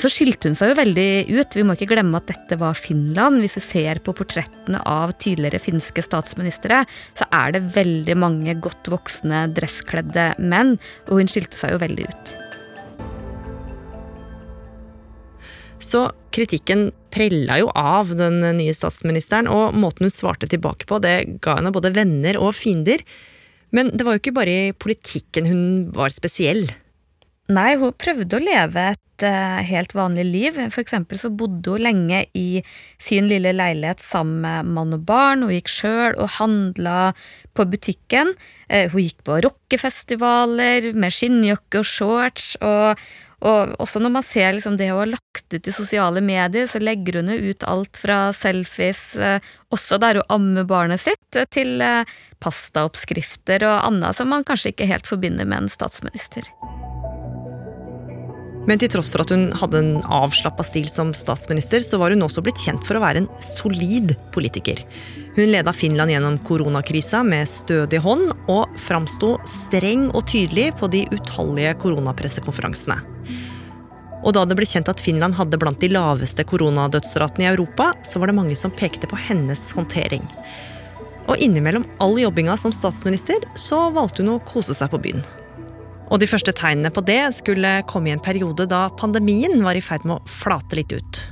Så 0.00 0.08
skilte 0.08 0.48
hun 0.48 0.56
seg 0.56 0.72
jo 0.72 0.78
veldig 0.78 1.08
ut. 1.36 1.56
Vi 1.56 1.64
må 1.66 1.76
ikke 1.76 1.90
glemme 1.90 2.16
at 2.16 2.30
dette 2.30 2.56
var 2.60 2.78
Finland. 2.78 3.42
Hvis 3.44 3.58
vi 3.58 3.64
ser 3.64 4.00
på 4.04 4.14
portrettene 4.16 4.80
av 4.88 5.12
tidligere 5.20 5.60
finske 5.60 6.04
statsministre, 6.04 6.82
så 7.18 7.28
er 7.28 7.56
det 7.56 7.66
veldig 7.76 8.16
mange 8.16 8.56
godt 8.64 8.88
voksne, 8.92 9.44
dresskledde 9.56 10.32
menn, 10.40 10.78
og 11.10 11.20
hun 11.20 11.30
skilte 11.30 11.58
seg 11.58 11.76
jo 11.76 11.82
veldig 11.84 12.08
ut. 12.08 12.34
Så 15.82 16.06
kritikken 16.32 16.90
prella 17.12 17.58
jo 17.60 17.68
av 17.76 18.14
den 18.16 18.40
nye 18.56 18.74
statsministeren, 18.76 19.50
og 19.50 19.76
måten 19.76 20.06
hun 20.06 20.14
svarte 20.14 20.48
tilbake 20.48 20.88
på, 20.88 21.00
det 21.02 21.40
ga 21.44 21.58
henne 21.58 21.74
både 21.74 21.92
venner 21.96 22.38
og 22.40 22.54
fiender. 22.56 23.02
Men 23.74 23.90
det 23.92 24.06
var 24.06 24.16
jo 24.16 24.22
ikke 24.22 24.36
bare 24.36 24.56
i 24.68 24.72
politikken 24.76 25.48
hun 25.48 25.64
var 25.96 26.12
spesiell. 26.14 26.66
Nei, 27.52 27.72
hun 27.80 27.92
prøvde 27.98 28.38
å 28.38 28.42
leve 28.42 28.84
et 28.92 29.24
uh, 29.26 29.58
helt 29.66 29.92
vanlig 29.96 30.24
liv. 30.28 30.60
For 30.72 30.82
eksempel 30.84 31.18
så 31.20 31.32
bodde 31.34 31.74
hun 31.74 31.84
lenge 31.84 32.22
i 32.38 32.62
sin 33.02 33.26
lille 33.28 33.52
leilighet 33.56 34.00
sammen 34.04 34.44
med 34.44 34.70
mann 34.76 34.94
og 34.96 35.02
barn. 35.08 35.42
Hun 35.44 35.56
gikk 35.56 35.72
sjøl 35.72 36.14
og 36.14 36.36
handla 36.38 37.12
på 37.56 37.66
butikken. 37.72 38.32
Uh, 38.70 38.86
hun 38.94 39.02
gikk 39.02 39.20
på 39.26 39.40
rockefestivaler 39.48 40.92
med 40.94 41.16
skinnjakke 41.16 41.82
og 41.82 41.90
shorts. 41.90 42.54
Og, 42.62 43.00
og 43.42 43.74
også 43.82 44.02
når 44.02 44.14
man 44.18 44.26
ser 44.26 44.54
liksom 44.54 44.76
det 44.78 44.90
hun 44.92 45.02
har 45.02 45.12
lagt 45.14 45.54
ut 45.54 45.68
i 45.68 45.74
sosiale 45.74 46.22
medier, 46.24 46.68
så 46.70 46.82
legger 46.82 47.20
hun 47.20 47.32
jo 47.34 47.52
ut 47.52 47.66
alt 47.68 47.98
fra 48.00 48.20
selfies, 48.36 49.02
uh, 49.18 49.42
også 49.74 49.98
der 50.02 50.22
hun 50.22 50.36
ammer 50.36 50.68
barnet 50.68 51.02
sitt, 51.02 51.42
til 51.50 51.82
pastaoppskrifter 52.42 53.64
og 53.68 53.88
annet 53.88 54.18
som 54.18 54.30
man 54.32 54.46
kanskje 54.46 54.74
ikke 54.74 54.90
helt 54.90 55.10
forbinder 55.10 55.48
med 55.48 55.64
en 55.64 55.72
statsminister. 55.72 56.48
Men 58.68 58.78
til 58.78 58.92
tross 58.92 59.10
for 59.10 59.24
at 59.24 59.32
hun 59.34 59.48
hadde 59.58 59.80
en 59.80 59.94
avslappa 60.06 60.62
stil 60.66 60.86
som 60.90 61.10
statsminister, 61.16 61.82
så 61.82 61.98
var 61.98 62.14
hun 62.14 62.22
også 62.22 62.44
blitt 62.46 62.60
kjent 62.62 62.86
for 62.86 62.98
å 62.98 63.02
være 63.02 63.24
en 63.24 63.30
solid 63.42 64.14
politiker. 64.34 64.84
Hun 65.34 65.50
leda 65.50 65.74
Finland 65.74 66.12
gjennom 66.12 66.38
koronakrisa 66.46 67.24
med 67.26 67.50
stødig 67.50 67.98
hånd, 68.04 68.30
og 68.52 68.70
framsto 68.78 69.34
streng 69.48 70.10
og 70.12 70.28
tydelig 70.30 70.70
på 70.78 70.90
de 70.92 71.02
utallige 71.10 71.74
koronapressekonferansene. 71.82 73.00
Og 74.22 74.36
da 74.36 74.44
det 74.46 74.54
ble 74.54 74.68
kjent 74.68 74.90
at 74.92 75.02
Finland 75.02 75.34
hadde 75.34 75.58
blant 75.58 75.82
de 75.82 75.90
laveste 75.90 76.44
koronadødsratene 76.46 77.48
i 77.48 77.50
Europa, 77.50 77.90
så 78.06 78.22
var 78.22 78.30
det 78.30 78.38
mange 78.38 78.54
som 78.58 78.70
pekte 78.70 79.10
på 79.10 79.18
hennes 79.18 79.64
håndtering. 79.74 80.22
Og 81.26 81.38
innimellom 81.42 81.88
all 82.02 82.14
jobbinga 82.20 82.54
som 82.60 82.74
statsminister, 82.74 83.42
så 83.58 83.88
valgte 83.94 84.22
hun 84.22 84.36
å 84.36 84.42
kose 84.46 84.76
seg 84.78 84.94
på 84.94 85.02
byen. 85.02 85.24
Og 86.12 86.20
de 86.20 86.28
første 86.28 86.52
tegnene 86.52 86.92
på 86.92 87.00
det 87.08 87.22
skulle 87.32 87.78
komme 87.88 88.10
i 88.10 88.12
en 88.12 88.20
periode 88.20 88.66
da 88.68 88.84
pandemien 89.00 89.62
var 89.64 89.78
i 89.78 89.84
ferd 89.84 90.04
med 90.04 90.18
å 90.18 90.34
flate 90.42 90.76
litt 90.76 90.92
ut. 90.92 91.22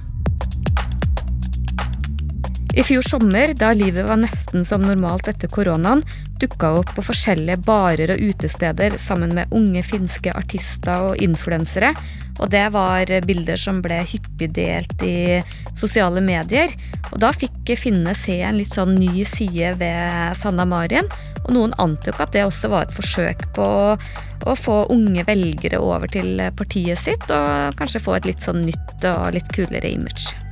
I 2.71 2.83
fjor 2.87 3.03
sommer, 3.03 3.50
da 3.59 3.73
livet 3.75 4.07
var 4.07 4.21
nesten 4.21 4.65
som 4.65 4.85
normalt 4.87 5.27
etter 5.29 5.50
koronaen, 5.50 6.05
dukka 6.39 6.69
opp 6.79 6.93
på 6.95 7.03
forskjellige 7.03 7.59
barer 7.67 8.12
og 8.15 8.21
utesteder 8.31 8.95
sammen 9.03 9.35
med 9.35 9.50
unge 9.50 9.83
finske 9.83 10.31
artister 10.31 11.09
og 11.11 11.23
influensere. 11.25 11.91
Og 12.39 12.47
det 12.53 12.69
var 12.73 13.11
bilder 13.27 13.59
som 13.59 13.81
ble 13.83 13.99
hyppig 14.07 14.53
delt 14.55 15.03
i 15.03 15.41
sosiale 15.81 16.23
medier. 16.25 16.71
Og 17.11 17.19
da 17.21 17.33
fikk 17.35 17.75
Finne 17.79 18.17
se 18.19 18.41
en 18.43 18.57
litt 18.59 18.75
sånn 18.75 18.97
ny 18.99 19.23
side 19.29 19.77
ved 19.79 20.39
Sanna 20.39 20.65
Marien. 20.67 21.07
Og 21.45 21.53
noen 21.55 21.75
antok 21.83 22.19
at 22.23 22.35
det 22.35 22.43
også 22.47 22.71
var 22.73 22.87
et 22.87 22.95
forsøk 22.97 23.45
på 23.55 23.67
å 23.95 24.57
få 24.59 24.83
unge 24.95 25.27
velgere 25.29 25.79
over 25.79 26.11
til 26.11 26.39
partiet 26.59 26.99
sitt, 26.99 27.27
og 27.31 27.77
kanskje 27.79 28.03
få 28.03 28.19
et 28.19 28.31
litt 28.31 28.47
sånn 28.47 28.65
nytt 28.67 29.07
og 29.11 29.35
litt 29.37 29.50
kulere 29.55 29.91
image. 29.91 30.50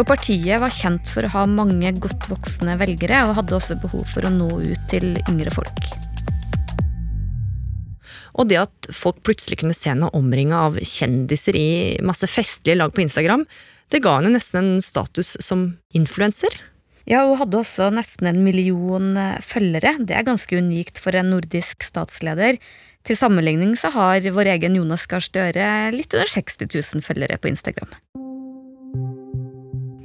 For 0.00 0.08
partiet 0.08 0.56
var 0.62 0.72
kjent 0.72 1.10
for 1.12 1.26
å 1.26 1.30
ha 1.34 1.40
mange 1.44 1.90
godt 2.00 2.24
voksne 2.30 2.72
velgere, 2.80 3.18
og 3.28 3.34
hadde 3.36 3.52
også 3.52 3.74
behov 3.82 4.06
for 4.08 4.24
å 4.24 4.30
nå 4.32 4.46
ut 4.72 4.86
til 4.88 5.18
yngre 5.28 5.52
folk. 5.52 5.90
Og 8.40 8.48
det 8.48 8.62
at 8.62 8.88
folk 8.96 9.18
plutselig 9.28 9.58
kunne 9.60 9.76
se 9.76 9.90
henne 9.90 10.08
omringa 10.16 10.62
av 10.70 10.78
kjendiser 10.80 11.58
i 11.60 11.72
masse 12.00 12.24
festlige 12.32 12.78
lag 12.78 12.94
på 12.96 13.04
Instagram, 13.04 13.44
det 13.92 14.00
ga 14.00 14.14
henne 14.16 14.32
nesten 14.38 14.62
en 14.62 14.80
status 14.80 15.34
som 15.44 15.66
influenser. 15.92 16.56
Ja, 17.04 17.26
hun 17.28 17.36
hadde 17.42 17.60
også 17.60 17.90
nesten 17.92 18.30
en 18.30 18.40
million 18.46 19.12
eh, 19.20 19.36
følgere. 19.44 19.98
Det 20.00 20.16
er 20.16 20.24
ganske 20.24 20.62
unikt 20.64 21.02
for 21.04 21.12
en 21.12 21.28
nordisk 21.34 21.84
statsleder. 21.84 22.56
Til 23.04 23.20
sammenligning 23.20 23.76
så 23.76 23.92
har 23.92 24.24
vår 24.32 24.54
egen 24.56 24.80
Jonas 24.80 25.04
Gahr 25.12 25.28
Støre 25.28 25.68
litt 25.92 26.16
under 26.16 26.32
60 26.40 26.72
000 26.72 27.04
følgere 27.04 27.36
på 27.36 27.52
Instagram. 27.52 27.92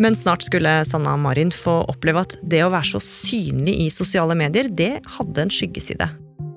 Men 0.02 0.16
snart 0.16 0.44
skulle 0.44 0.72
Sanna 0.86 1.16
Marin 1.18 1.52
få 1.56 1.80
oppleve 1.92 2.25
at 2.25 2.36
det 2.44 2.64
å 2.66 2.72
være 2.74 2.96
så 2.96 3.02
synlig 3.04 3.78
i 3.86 3.90
sosiale 3.94 4.36
medier, 4.38 4.68
det 4.68 5.00
hadde 5.18 5.46
en 5.46 5.54
skyggeside. 5.54 6.10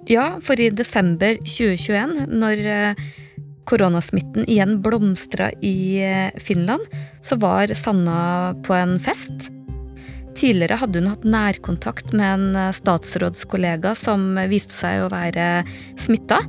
Ja, 0.08 0.38
for 0.42 0.58
i 0.60 0.70
desember 0.72 1.36
2021, 1.44 2.24
når 2.32 2.64
eh, 2.72 3.02
koronasmitten 3.68 4.48
igjen 4.48 4.78
blomstra 4.82 5.50
i 5.60 6.00
eh, 6.00 6.40
Finland, 6.40 6.88
så 7.22 7.38
var 7.38 7.74
Sanna 7.76 8.56
på 8.64 8.74
en 8.74 8.96
fest. 9.02 9.50
Tidligere 10.38 10.78
hadde 10.80 11.02
hun 11.02 11.10
hatt 11.10 11.26
nærkontakt 11.28 12.14
med 12.16 12.30
en 12.30 12.56
eh, 12.56 12.74
statsrådskollega 12.74 13.94
som 13.98 14.32
viste 14.50 14.74
seg 14.74 15.04
å 15.04 15.12
være 15.12 15.66
smitta. 16.00 16.40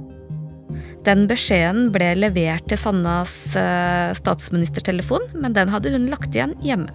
Den 1.08 1.28
beskjeden 1.30 1.90
ble 1.96 2.14
levert 2.20 2.68
til 2.70 2.80
Sannas 2.80 3.36
uh, 3.58 4.16
statsministertelefon, 4.18 5.32
men 5.40 5.56
den 5.56 5.72
hadde 5.74 5.94
hun 5.96 6.10
lagt 6.12 6.36
igjen 6.36 6.58
hjemme. 6.66 6.92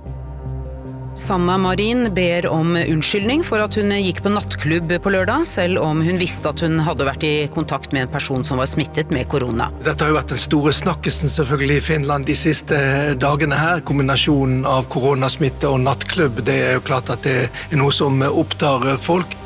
Sanna 1.16 1.54
Marin 1.58 2.08
ber 2.14 2.46
om 2.46 2.74
unnskyldning 2.76 3.44
for 3.46 3.62
at 3.62 3.76
hun 3.78 3.92
gikk 3.94 4.18
på 4.24 4.32
nattklubb 4.34 4.90
på 5.02 5.12
lørdag, 5.14 5.44
selv 5.46 5.78
om 5.78 6.00
hun 6.02 6.18
visste 6.18 6.50
at 6.50 6.64
hun 6.64 6.80
hadde 6.82 7.06
vært 7.06 7.26
i 7.26 7.46
kontakt 7.54 7.94
med 7.94 8.08
en 8.08 8.10
person 8.10 8.42
som 8.46 8.58
var 8.58 8.66
smittet 8.66 9.14
med 9.14 9.28
korona. 9.30 9.68
Dette 9.86 10.02
har 10.02 10.10
jo 10.10 10.18
vært 10.18 10.34
den 10.34 10.42
store 10.42 10.74
snakkisen 10.74 11.30
selvfølgelig 11.30 11.78
i 11.78 11.84
Finland 11.86 12.26
de 12.26 12.34
siste 12.38 12.80
dagene 13.22 13.58
her. 13.60 13.84
Kombinasjonen 13.86 14.66
av 14.66 14.88
koronasmitte 14.90 15.70
og 15.70 15.84
nattklubb, 15.86 16.42
det 16.50 16.58
er 16.66 16.76
jo 16.80 16.84
klart 16.90 17.14
at 17.14 17.22
det 17.22 17.38
er 17.46 17.78
noe 17.78 17.94
som 17.94 18.18
opptar 18.26 18.96
folk. 18.98 19.38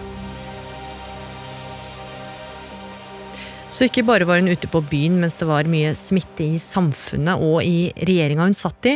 Så 3.68 3.84
ikke 3.84 4.02
bare 4.08 4.24
var 4.24 4.40
hun 4.40 4.48
ute 4.48 4.68
på 4.72 4.80
byen 4.88 5.18
mens 5.20 5.36
det 5.40 5.46
var 5.48 5.68
mye 5.68 5.90
smitte 5.96 6.46
i 6.54 6.60
samfunnet 6.62 7.42
og 7.44 7.60
i 7.66 7.90
regjeringa 8.08 8.46
hun 8.48 8.56
satt 8.56 8.88
i, 8.88 8.94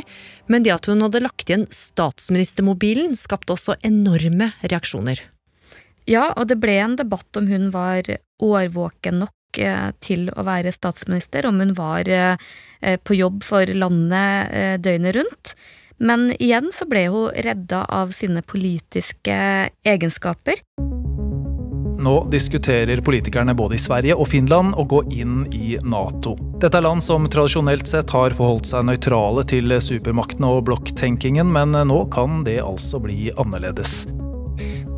men 0.49 0.65
det 0.65 0.73
at 0.73 0.89
hun 0.89 1.05
hadde 1.05 1.21
lagt 1.21 1.45
igjen 1.45 1.67
statsministermobilen, 1.69 3.13
skapte 3.19 3.53
også 3.53 3.77
enorme 3.85 4.49
reaksjoner. 4.65 5.21
Ja, 6.09 6.31
og 6.35 6.49
det 6.51 6.57
ble 6.63 6.79
en 6.83 6.97
debatt 6.99 7.37
om 7.39 7.51
hun 7.53 7.69
var 7.75 8.09
årvåken 8.43 9.21
nok 9.23 9.61
eh, 9.61 9.93
til 10.03 10.27
å 10.33 10.47
være 10.49 10.73
statsminister, 10.75 11.47
om 11.47 11.61
hun 11.63 11.77
var 11.79 12.09
eh, 12.09 12.97
på 13.05 13.21
jobb 13.21 13.45
for 13.47 13.69
landet 13.77 14.57
eh, 14.57 14.75
døgnet 14.83 15.19
rundt. 15.21 15.55
Men 16.03 16.33
igjen 16.41 16.73
så 16.75 16.89
ble 16.91 17.07
hun 17.13 17.45
redda 17.45 17.85
av 17.93 18.17
sine 18.17 18.43
politiske 18.43 19.37
egenskaper. 19.85 20.65
Nå 22.03 22.25
diskuterer 22.31 23.01
politikerne 23.01 23.55
både 23.55 23.77
i 23.77 23.79
Sverige 23.79 24.17
og 24.19 24.27
Finland 24.33 24.75
å 24.75 24.83
gå 24.91 25.05
inn 25.15 25.45
i 25.55 25.77
Nato. 25.87 26.35
Dette 26.59 26.81
er 26.81 26.87
land 26.89 27.05
som 27.05 27.29
tradisjonelt 27.31 27.87
sett 27.87 28.11
har 28.11 28.35
forholdt 28.35 28.67
seg 28.73 28.89
nøytrale 28.89 29.45
til 29.47 29.71
supermaktene 29.79 30.51
og 30.51 30.65
blokktenkingen, 30.67 31.47
men 31.55 31.79
nå 31.87 32.01
kan 32.11 32.43
det 32.49 32.59
altså 32.65 32.99
bli 33.05 33.31
annerledes. 33.39 34.03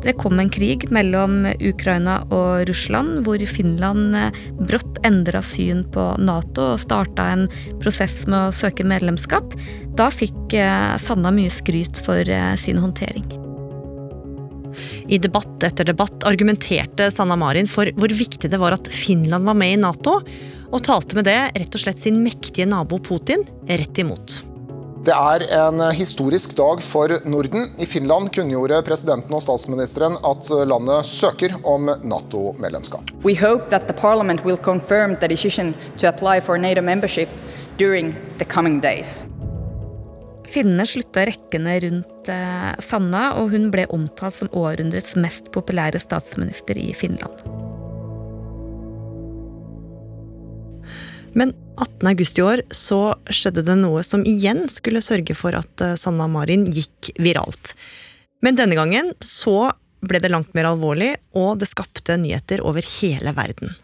Det 0.05 0.15
kom 0.21 0.41
en 0.41 0.49
krig 0.53 0.87
mellom 0.93 1.47
Ukraina 1.61 2.19
og 2.33 2.65
Russland, 2.69 3.23
hvor 3.25 3.41
Finland 3.49 4.17
brått 4.65 4.99
endra 5.05 5.41
syn 5.45 5.85
på 5.93 6.11
Nato 6.21 6.71
og 6.73 6.81
starta 6.81 7.31
en 7.33 7.47
prosess 7.81 8.23
med 8.25 8.49
å 8.49 8.53
søke 8.53 8.85
medlemskap. 8.85 9.57
Da 9.97 10.09
fikk 10.13 10.57
eh, 10.57 10.93
Sanna 11.01 11.33
mye 11.33 11.53
skryt 11.53 12.01
for 12.05 12.21
eh, 12.21 12.53
sin 12.61 12.81
håndtering. 12.81 13.44
I 15.07 15.19
debatt 15.21 15.63
etter 15.63 15.87
debatt 15.91 16.25
argumenterte 16.27 17.11
Sanna 17.13 17.37
Marin 17.39 17.69
for 17.69 17.89
hvor 17.97 18.15
viktig 18.15 18.51
det 18.51 18.61
var 18.61 18.77
at 18.77 18.89
Finland 18.93 19.47
var 19.47 19.57
med 19.57 19.75
i 19.75 19.79
Nato, 19.81 20.19
og 20.71 20.83
talte 20.83 21.15
med 21.17 21.27
det 21.29 21.39
rett 21.55 21.77
og 21.77 21.81
slett 21.85 22.01
sin 22.01 22.19
mektige 22.23 22.67
nabo 22.67 22.99
Putin 22.99 23.45
rett 23.69 24.01
imot. 24.01 24.41
Det 25.05 25.13
er 25.13 25.43
en 25.53 25.81
historisk 25.93 26.55
dag 26.57 26.79
for 26.81 27.11
Norden. 27.29 27.67
I 27.77 27.85
Finland 27.85 28.31
kunngjorde 28.33 28.79
presidenten 28.87 29.35
og 29.37 29.43
statsministeren 29.45 30.17
at 30.25 30.49
landet 30.65 31.05
søker 31.05 31.53
om 31.61 31.91
Nato-medlemskap. 32.01 33.13
We 33.21 33.35
hope 33.37 33.69
that 33.69 33.85
the 33.85 33.93
parliament 33.93 34.41
will 34.45 34.57
confirm 34.57 35.13
the 35.21 35.29
decision 35.29 35.75
to 36.01 36.09
apply 36.09 36.41
for 36.41 36.57
NATO 36.57 36.81
membership 36.81 37.29
during 37.77 38.15
the 38.39 38.45
coming 38.45 38.81
days. 38.81 39.25
Finnene 40.55 40.85
slutta 40.87 41.25
rekkene 41.27 41.73
rundt 41.83 42.29
eh, 42.31 42.71
Sanna, 42.79 43.25
og 43.41 43.51
hun 43.51 43.67
ble 43.73 43.83
omtalt 43.91 44.37
som 44.37 44.51
århundrets 44.55 45.17
mest 45.19 45.49
populære 45.51 45.99
statsminister 45.99 46.79
i 46.79 46.93
Finland. 46.95 47.43
Men 51.35 51.51
18.8 51.75 52.39
i 52.39 52.45
år 52.45 52.63
så 52.71 52.99
skjedde 53.27 53.65
det 53.67 53.75
noe 53.81 54.03
som 54.07 54.23
igjen 54.23 54.69
skulle 54.71 55.03
sørge 55.03 55.35
for 55.35 55.57
at 55.59 55.83
eh, 55.83 55.97
Sanna 55.99 56.29
Marin 56.31 56.63
gikk 56.71 57.11
viralt. 57.19 57.75
Men 58.39 58.55
denne 58.55 58.79
gangen 58.79 59.11
så 59.19 59.73
ble 60.05 60.21
det 60.23 60.31
langt 60.31 60.55
mer 60.55 60.69
alvorlig, 60.69 61.17
og 61.35 61.59
det 61.59 61.67
skapte 61.67 62.15
nyheter 62.21 62.63
over 62.63 62.85
hele 63.01 63.35
verden. 63.35 63.75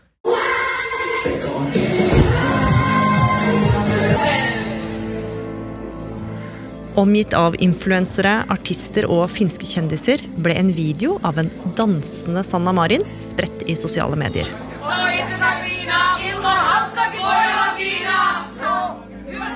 Omgitt 7.02 7.34
av 7.34 7.56
influensere, 7.58 8.44
artister 8.54 9.08
og 9.10 9.24
finske 9.34 9.66
kjendiser 9.66 10.22
ble 10.46 10.54
en 10.60 10.68
video 10.76 11.16
av 11.26 11.40
en 11.42 11.48
dansende 11.74 12.44
Sanna 12.46 12.76
Marin 12.78 13.02
spredt 13.26 13.64
i 13.66 13.74
sosiale 13.80 14.20
medier. 14.20 14.46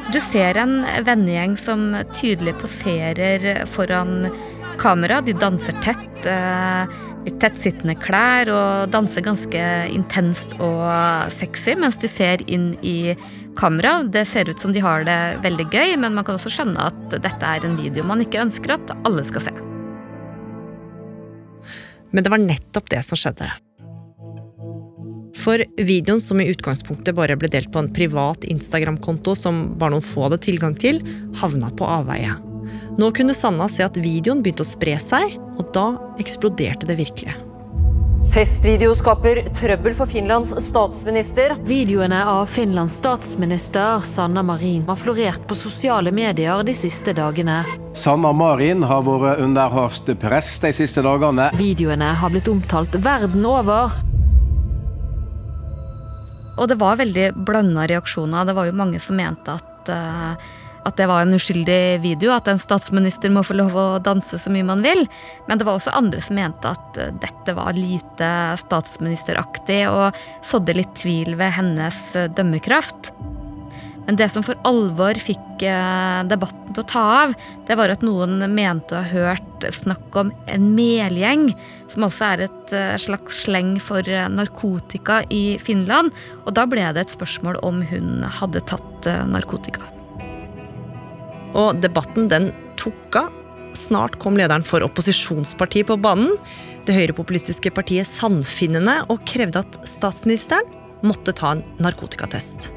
Du 0.09 0.17
ser 0.23 0.57
en 0.57 0.73
vennegjeng 1.05 1.53
som 1.59 1.85
tydelig 2.15 2.55
poserer 2.63 3.65
foran 3.69 4.31
kamera. 4.81 5.21
De 5.21 5.37
danser 5.37 5.77
tett, 5.85 6.25
i 6.25 7.37
tettsittende 7.41 7.93
klær 8.01 8.49
og 8.49 8.89
danser 8.93 9.21
ganske 9.25 9.65
intenst 9.93 10.57
og 10.57 11.29
sexy 11.33 11.77
mens 11.77 12.01
de 12.01 12.09
ser 12.09 12.41
inn 12.49 12.71
i 12.81 13.13
kamera. 13.57 13.97
Det 14.03 14.25
ser 14.29 14.49
ut 14.49 14.61
som 14.61 14.73
de 14.75 14.83
har 14.83 15.05
det 15.07 15.19
veldig 15.45 15.67
gøy, 15.71 15.95
men 16.01 16.15
man 16.17 16.25
kan 16.27 16.37
også 16.37 16.53
skjønne 16.53 16.89
at 16.91 17.15
dette 17.15 17.51
er 17.51 17.65
en 17.65 17.77
video 17.79 18.05
man 18.07 18.23
ikke 18.23 18.43
ønsker 18.43 18.75
at 18.77 18.95
alle 19.07 19.25
skal 19.27 19.47
se. 19.47 19.55
Men 22.15 22.23
det 22.23 22.31
var 22.31 22.43
nettopp 22.43 22.91
det 22.93 23.01
som 23.03 23.19
skjedde. 23.19 23.49
For 25.35 25.61
videoen, 25.77 26.21
som 26.23 26.39
i 26.41 26.47
utgangspunktet 26.49 27.15
bare 27.17 27.35
ble 27.37 27.49
delt 27.51 27.69
på 27.73 27.81
en 27.81 27.91
privat 27.93 28.45
Instagram-konto 28.47 29.35
som 29.37 29.65
bare 29.77 29.97
noen 29.97 30.05
få 30.05 30.25
hadde 30.25 30.39
tilgang 30.45 30.77
til, 30.79 31.01
havna 31.37 31.69
på 31.75 31.85
avveie. 31.85 32.37
Nå 32.97 33.11
kunne 33.13 33.35
Sanna 33.35 33.67
se 33.69 33.83
at 33.85 33.99
videoen 33.99 34.41
begynte 34.41 34.63
å 34.65 34.69
spre 34.69 34.95
seg, 35.01 35.35
og 35.59 35.67
da 35.75 35.89
eksploderte 36.23 36.87
det 36.89 36.97
virkelig. 37.01 37.35
Festvideo 38.33 38.93
skaper 38.97 39.39
trøbbel 39.55 39.93
for 39.95 40.09
Finlands 40.09 40.51
statsminister. 40.63 41.53
Videoene 41.67 42.17
av 42.27 42.49
Finlands 42.51 42.97
statsminister 42.99 44.01
Sanna 44.07 44.43
Marin 44.43 44.83
har 44.87 44.97
florert 44.99 45.45
på 45.47 45.55
sosiale 45.55 46.11
medier 46.11 46.63
de 46.67 46.75
siste 46.75 47.13
dagene. 47.15 47.61
Sanna 47.95 48.33
Marin 48.35 48.83
har 48.83 49.05
vært 49.07 49.43
under 49.45 49.71
hardt 49.71 50.11
press 50.19 50.55
de 50.63 50.73
siste 50.75 51.03
dagene. 51.05 51.47
Videoene 51.59 52.11
har 52.19 52.33
blitt 52.33 52.49
omtalt 52.51 52.97
verden 53.05 53.45
over. 53.47 53.95
Og 56.55 56.69
det 56.71 56.79
var 56.79 56.99
veldig 56.99 57.31
blanda 57.47 57.87
reaksjoner. 57.91 58.47
Det 58.47 58.55
var 58.57 58.69
jo 58.69 58.77
mange 58.79 59.01
som 59.03 59.19
mente 59.19 59.55
at, 59.59 59.91
uh, 59.91 60.53
at 60.85 60.97
det 60.99 61.07
var 61.09 61.23
en 61.23 61.33
uskyldig 61.33 61.99
video, 62.03 62.31
at 62.35 62.49
en 62.51 62.61
statsminister 62.61 63.33
må 63.33 63.43
få 63.45 63.57
lov 63.57 63.75
å 63.75 63.85
danse 64.05 64.37
så 64.37 64.51
mye 64.53 64.67
man 64.67 64.83
vil. 64.85 65.05
Men 65.49 65.57
det 65.57 65.65
var 65.65 65.79
også 65.79 65.95
andre 65.97 66.21
som 66.21 66.37
mente 66.37 66.69
at 66.69 66.99
uh, 67.01 67.13
dette 67.21 67.55
var 67.57 67.77
lite 67.77 68.29
statsministeraktig 68.61 69.85
og 69.89 70.19
sådde 70.45 70.77
litt 70.77 70.93
tvil 71.01 71.33
ved 71.39 71.57
hennes 71.57 72.01
uh, 72.17 72.27
dømmekraft. 72.29 73.15
Men 74.05 74.19
det 74.19 74.27
som 74.29 74.43
for 74.45 74.59
alvor 74.69 75.17
fikk 75.17 75.63
debatten 76.29 76.75
til 76.75 76.83
å 76.83 76.85
ta 76.91 77.05
av, 77.23 77.31
det 77.65 77.73
var 77.79 77.89
at 77.89 78.03
noen 78.05 78.37
mente 78.53 78.93
å 78.93 78.99
ha 79.01 79.09
hørt 79.09 79.65
snakk 79.73 80.19
om 80.21 80.29
en 80.45 80.67
melgjeng, 80.77 81.47
som 81.89 82.05
også 82.05 82.27
er 82.27 82.43
et 82.45 82.75
slags 83.01 83.41
sleng 83.47 83.79
for 83.81 84.05
narkotika 84.05 85.23
i 85.33 85.57
Finland. 85.57 86.13
Og 86.45 86.53
da 86.53 86.67
ble 86.69 86.85
det 86.93 87.07
et 87.07 87.17
spørsmål 87.17 87.57
om 87.65 87.81
hun 87.89 88.21
hadde 88.37 88.61
tatt 88.69 89.09
narkotika. 89.25 89.94
Og 91.55 91.81
debatten 91.83 92.29
den 92.31 92.51
tok 92.79 93.19
av. 93.19 93.33
Snart 93.75 94.19
kom 94.23 94.37
lederen 94.39 94.63
for 94.63 94.83
opposisjonspartiet 94.85 95.89
på 95.89 95.97
banen, 95.99 96.37
det 96.87 96.95
høyrepopulistiske 96.95 97.73
partiet 97.75 98.07
Sandfinnene, 98.07 99.01
og 99.11 99.25
krevde 99.27 99.65
at 99.65 99.79
statsministeren 99.89 100.69
måtte 101.03 101.33
ta 101.35 101.57
en 101.57 101.63
narkotikatest. 101.83 102.69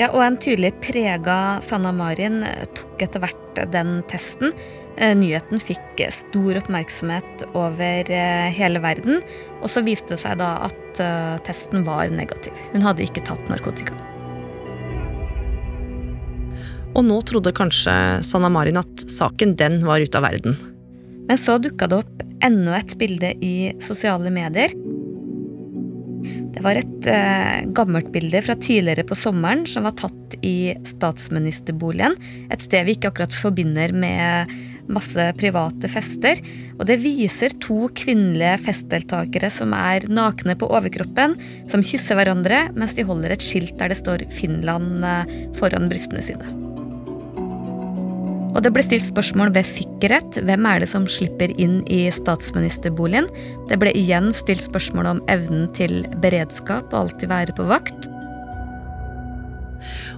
Ja, 0.00 0.10
og 0.12 0.20
en 0.24 0.36
tydelig 0.40 0.74
prega 0.84 1.58
Sanna 1.64 1.92
Marin 1.96 2.42
tok 2.76 3.04
etter 3.04 3.22
hvert 3.24 3.60
den 3.72 4.02
testen. 4.12 4.52
Nyheten 4.96 5.60
fikk 5.60 6.02
stor 6.12 6.60
oppmerksomhet 6.60 7.46
over 7.56 8.12
hele 8.52 8.84
verden. 8.84 9.22
Og 9.62 9.72
så 9.72 9.84
viste 9.84 10.14
det 10.16 10.22
seg 10.24 10.40
da 10.40 10.54
at 10.68 11.00
testen 11.48 11.84
var 11.88 12.12
negativ. 12.12 12.52
Hun 12.72 12.84
hadde 12.84 13.04
ikke 13.08 13.24
tatt 13.28 13.48
narkotika. 13.52 13.96
Og 16.96 17.04
nå 17.04 17.20
trodde 17.28 17.52
kanskje 17.56 17.92
Sanna 18.24 18.48
Marin 18.52 18.80
at 18.80 19.06
saken 19.12 19.54
den 19.60 19.82
var 19.84 20.00
ute 20.00 20.16
av 20.16 20.24
verden. 20.24 20.56
Men 21.26 21.40
så 21.40 21.58
dukka 21.60 21.88
det 21.90 22.02
opp 22.04 22.22
enda 22.44 22.78
et 22.78 22.94
bilde 23.00 23.32
i 23.44 23.56
sosiale 23.84 24.32
medier. 24.32 24.72
Det 26.56 26.62
var 26.64 26.78
et 26.80 27.08
eh, 27.12 27.66
gammelt 27.76 28.08
bilde 28.14 28.40
fra 28.40 28.56
tidligere 28.56 29.04
på 29.04 29.18
sommeren 29.18 29.66
som 29.68 29.84
var 29.84 29.96
tatt 29.98 30.38
i 30.40 30.72
statsministerboligen. 30.88 32.16
Et 32.48 32.64
sted 32.64 32.86
vi 32.86 32.96
ikke 32.96 33.12
akkurat 33.12 33.36
forbinder 33.36 33.92
med 33.92 34.56
masse 34.88 35.26
private 35.36 35.90
fester. 35.92 36.40
Og 36.78 36.86
det 36.88 37.00
viser 37.04 37.52
to 37.60 37.90
kvinnelige 37.98 38.56
festdeltakere 38.70 39.50
som 39.52 39.76
er 39.76 40.08
nakne 40.08 40.56
på 40.56 40.70
overkroppen, 40.72 41.36
som 41.68 41.84
kysser 41.84 42.16
hverandre 42.16 42.70
mens 42.78 42.96
de 42.96 43.04
holder 43.04 43.36
et 43.36 43.44
skilt 43.44 43.76
der 43.76 43.92
det 43.92 44.00
står 44.00 44.24
'Finland' 44.30 45.58
foran 45.60 45.90
brystene 45.92 46.24
sine. 46.24 46.65
Og 48.54 48.62
det 48.64 48.72
ble 48.72 48.82
stilt 48.84 49.04
spørsmål 49.04 49.52
ved 49.56 49.66
sikkerhet. 49.68 50.38
Hvem 50.46 50.68
er 50.68 50.82
det 50.82 50.88
som 50.90 51.06
slipper 51.10 51.52
inn 51.60 51.80
i 51.92 52.06
statsministerboligen? 52.14 53.28
Det 53.70 53.78
ble 53.82 53.92
igjen 53.98 54.30
stilt 54.36 54.64
spørsmål 54.64 55.10
om 55.10 55.22
evnen 55.32 55.66
til 55.76 56.04
beredskap 56.22 56.92
og 56.92 57.00
alltid 57.02 57.32
være 57.32 57.56
på 57.56 57.66
vakt. 57.68 58.08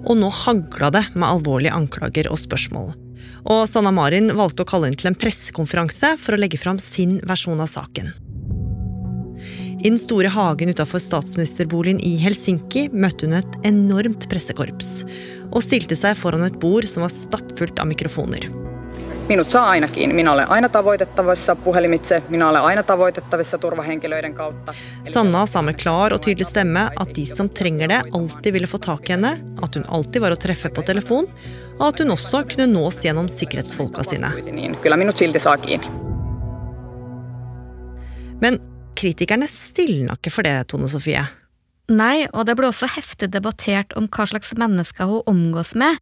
Og 0.07 0.15
nå 0.21 0.31
hagla 0.45 0.93
det 0.95 1.05
med 1.17 1.29
alvorlige 1.29 1.75
anklager 1.75 2.31
og 2.31 2.41
spørsmål. 2.41 2.95
Og 3.49 3.65
Sanna 3.71 3.91
Marin 3.95 4.31
valgte 4.37 4.65
å 4.65 4.69
kalle 4.69 4.91
inn 4.91 4.99
til 4.99 5.11
en 5.11 5.19
pressekonferanse 5.19 6.15
for 6.21 6.37
å 6.37 6.41
legge 6.41 6.61
fram 6.61 6.81
sin 6.83 7.19
versjon 7.27 7.61
av 7.65 7.71
saken. 7.73 8.13
I 9.79 9.91
den 9.91 9.99
store 9.99 10.27
hagen 10.27 10.69
utafor 10.69 10.99
statsministerboligen 10.99 12.01
i 12.03 12.17
Helsinki 12.19 12.89
møtte 12.91 13.29
hun 13.29 13.37
et 13.39 13.59
enormt 13.69 14.25
pressekorps 14.31 15.05
og 15.53 15.61
stilte 15.63 15.95
seg 15.95 16.17
foran 16.19 16.43
et 16.43 16.57
bord 16.59 16.89
som 16.91 17.05
var 17.05 17.13
stappfullt 17.15 17.79
av 17.79 17.87
mikrofoner. 17.87 18.49
Minut 19.29 19.53
saa 19.53 19.69
aina 19.77 19.87
kiinni. 19.87 20.17
Minä 20.19 20.33
olen 20.33 20.51
aina 20.51 20.69
tavoitettavissa 20.69 21.55
puhelimitse. 21.55 22.23
Minä 22.29 22.49
olen 22.49 22.63
aina 22.63 22.83
tavoitettavissa 22.83 23.59
turvahenkilöiden 23.59 24.35
kautta. 24.35 24.75
Sanna 25.05 25.47
sa 25.47 25.63
med 25.63 25.79
klar 25.79 26.15
og 26.17 26.23
tydelig 26.25 26.49
stemme 26.49 26.89
at 26.97 27.13
de 27.15 27.27
som 27.27 27.49
trenger 27.49 27.89
det, 27.93 28.01
alltid 28.13 28.53
ville 28.53 28.67
få 28.67 28.81
tak 28.83 29.11
i 29.11 29.15
henne, 29.15 29.37
at 29.63 29.79
hun 29.79 29.85
alltid 29.89 30.25
var 30.25 30.35
å 30.35 30.41
treffe 30.41 30.73
på 30.75 30.83
telefon, 30.83 31.29
og 31.77 31.85
at 31.93 32.03
hun 32.03 32.11
også 32.17 32.41
kunne 32.49 32.67
nås 32.73 33.05
gjennom 33.05 33.29
sikkerhetsfolka 33.29 34.03
sine. 34.03 34.33
Kyllä 34.83 34.97
minut 34.97 35.19
silti 35.19 35.39
saa 35.39 35.57
kiinni. 35.57 35.87
Men 38.41 38.59
kritikerne 38.99 39.49
stilna 39.51 40.19
ikke 40.19 40.33
for 40.35 40.47
det, 40.47 40.57
Tone 40.73 40.91
Sofie. 40.91 41.23
Nei, 41.89 42.27
og 42.35 42.45
det 42.49 42.59
ble 42.59 42.69
også 42.69 42.91
heftig 42.99 43.31
debattert 43.33 43.95
om 43.97 44.11
hva 44.13 44.27
slags 44.29 44.53
mennesker 44.59 45.09
hun 45.09 45.31
omgås 45.31 45.73
med, 45.79 45.97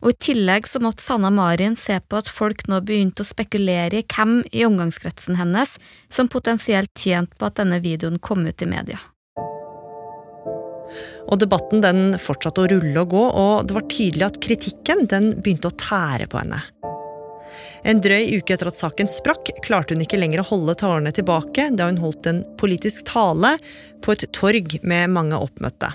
og 0.00 0.14
i 0.14 0.18
tillegg 0.28 0.68
så 0.68 0.80
måtte 0.80 1.04
Sanna 1.04 1.30
Marin 1.32 1.76
se 1.76 1.98
på 2.00 2.20
at 2.20 2.28
folk 2.32 2.64
nå 2.68 2.80
begynte 2.84 3.24
å 3.24 3.28
spekulere 3.28 4.00
i 4.00 4.06
hvem 4.08 4.40
i 4.48 4.64
omgangskretsen 4.64 5.36
hennes 5.40 5.76
som 6.12 6.28
potensielt 6.32 6.92
tjente 6.96 7.36
på 7.36 7.48
at 7.48 7.58
denne 7.60 7.80
videoen 7.84 8.20
kom 8.20 8.46
ut 8.48 8.64
i 8.64 8.68
media. 8.68 9.00
Og 11.30 11.38
debatten 11.38 11.84
den 11.84 12.16
fortsatte 12.18 12.64
å 12.64 12.70
rulle 12.72 13.04
og 13.04 13.12
gå, 13.12 13.24
og 13.28 13.68
det 13.68 13.76
var 13.76 13.88
tydelig 13.92 14.26
at 14.26 14.40
kritikken 14.42 15.06
den 15.12 15.34
begynte 15.38 15.70
å 15.70 15.78
tære 15.78 16.26
på 16.32 16.40
henne. 16.40 16.64
En 17.84 18.00
drøy 18.02 18.38
uke 18.38 18.54
etter 18.54 18.70
at 18.70 18.78
saken 18.78 19.08
sprakk, 19.10 19.52
klarte 19.64 19.96
hun 19.96 20.04
ikke 20.04 20.20
lenger 20.20 20.42
å 20.42 20.48
holde 20.50 20.76
tårene 20.80 21.12
tilbake 21.16 21.70
da 21.76 21.88
hun 21.90 22.00
holdt 22.02 22.28
en 22.30 22.42
politisk 22.60 23.06
tale 23.08 23.56
på 24.04 24.14
et 24.16 24.26
torg 24.36 24.78
med 24.82 25.12
mange 25.16 25.38
oppmøtte. 25.40 25.92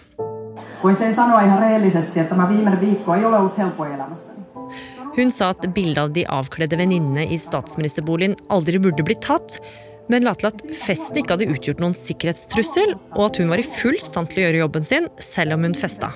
Hun 5.15 5.31
sa 5.31 5.49
at 5.53 5.67
bildet 5.73 6.01
av 6.01 6.13
de 6.15 6.23
avkledde 6.27 6.77
venninnene 6.79 7.25
i 7.31 7.37
statsministerboligen 7.39 8.35
aldri 8.51 8.81
burde 8.83 9.05
blitt 9.07 9.23
tatt, 9.23 9.59
men 10.11 10.25
la 10.27 10.35
til 10.37 10.51
at 10.51 10.61
festen 10.77 11.21
ikke 11.21 11.37
hadde 11.37 11.49
utgjort 11.55 11.81
noen 11.81 11.95
sikkerhetstrussel, 11.97 12.93
og 13.15 13.23
at 13.29 13.39
hun 13.41 13.49
var 13.53 13.61
i 13.61 13.65
full 13.65 13.97
stand 14.01 14.29
til 14.31 14.43
å 14.43 14.45
gjøre 14.45 14.61
jobben 14.65 14.85
sin, 14.85 15.09
selv 15.23 15.55
om 15.57 15.65
hun 15.65 15.77
festa. 15.77 16.11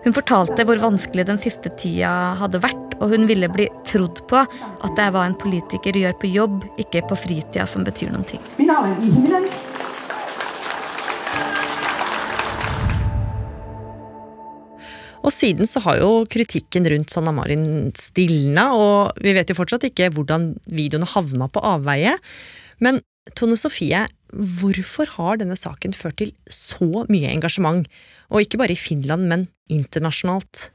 Hun 0.00 0.14
fortalte 0.16 0.64
hvor 0.64 0.80
vanskelig 0.80 1.26
den 1.28 1.40
siste 1.40 1.68
tida 1.76 2.10
hadde 2.40 2.62
vært, 2.64 2.94
og 3.04 3.12
hun 3.12 3.26
ville 3.28 3.50
bli 3.52 3.66
trodd 3.84 4.22
på 4.30 4.38
at 4.40 4.94
det 4.96 5.04
er 5.04 5.12
hva 5.12 5.26
en 5.28 5.36
politiker 5.36 5.96
gjør 5.96 6.16
på 6.20 6.30
jobb, 6.32 6.64
ikke 6.80 7.02
på 7.10 7.18
fritida, 7.20 7.66
som 7.68 7.84
betyr 7.84 8.14
noen 8.14 8.24
ting. 8.24 8.40
Og 15.20 15.34
siden 15.36 15.68
så 15.68 15.82
har 15.84 16.00
jo 16.00 16.24
kritikken 16.32 16.88
rundt 16.88 17.12
Sanna 17.12 17.34
Marin 17.36 17.92
stilna, 17.98 18.70
og 18.72 19.20
vi 19.20 19.34
vet 19.36 19.52
jo 19.52 19.58
fortsatt 19.58 19.84
ikke 19.90 20.08
hvordan 20.16 20.54
videoene 20.64 21.08
havna 21.12 21.50
på 21.52 21.60
avveie. 21.74 22.16
Men 22.80 23.02
Tone 23.36 23.58
Sofie, 23.60 24.06
hvorfor 24.32 25.12
har 25.18 25.42
denne 25.42 25.58
saken 25.60 25.92
ført 25.92 26.16
til 26.22 26.32
så 26.48 27.04
mye 27.12 27.28
engasjement? 27.34 27.84
Og 28.30 28.44
ikke 28.44 28.60
bare 28.60 28.76
i 28.76 28.78
Finland, 28.78 29.26
men 29.30 29.48
internasjonalt? 29.70 30.68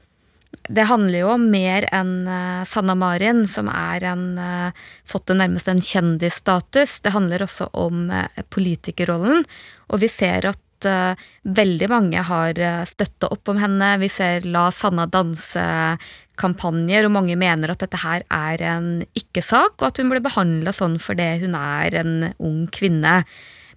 Det 0.66 0.88
handler 0.88 1.20
jo 1.20 1.28
om 1.34 1.50
mer 1.50 1.86
enn 1.94 2.26
uh, 2.26 2.64
Sanna 2.66 2.94
Marin, 2.98 3.44
som 3.50 3.68
er 3.70 4.04
en, 4.10 4.38
uh, 4.38 4.70
fått 5.06 5.26
det 5.30 5.36
nærmest 5.38 5.68
en 5.70 5.82
kjendisstatus. 5.82 7.00
Det 7.04 7.12
handler 7.14 7.42
også 7.46 7.68
om 7.78 8.10
uh, 8.10 8.26
politikerrollen, 8.50 9.44
og 9.90 10.00
vi 10.02 10.08
ser 10.12 10.52
at 10.52 10.62
veldig 10.86 11.86
mange 11.88 12.20
har 12.28 12.58
støtta 12.86 13.30
opp 13.32 13.48
om 13.48 13.56
henne. 13.58 13.86
Vi 13.96 14.10
ser 14.12 14.44
La 14.44 14.66
Sanna 14.70 15.06
danse-kampanjer, 15.08 17.06
og 17.08 17.14
mange 17.14 17.36
mener 17.40 17.72
at 17.72 17.80
dette 17.80 17.96
her 18.02 18.22
er 18.28 18.60
en 18.76 18.90
ikke-sak, 19.16 19.80
og 19.80 19.86
at 19.88 20.02
hun 20.02 20.12
ble 20.12 20.20
behandla 20.22 20.76
sånn 20.76 20.98
fordi 21.00 21.30
hun 21.46 21.56
er 21.58 21.96
en 22.02 22.12
ung 22.36 22.66
kvinne. 22.76 23.22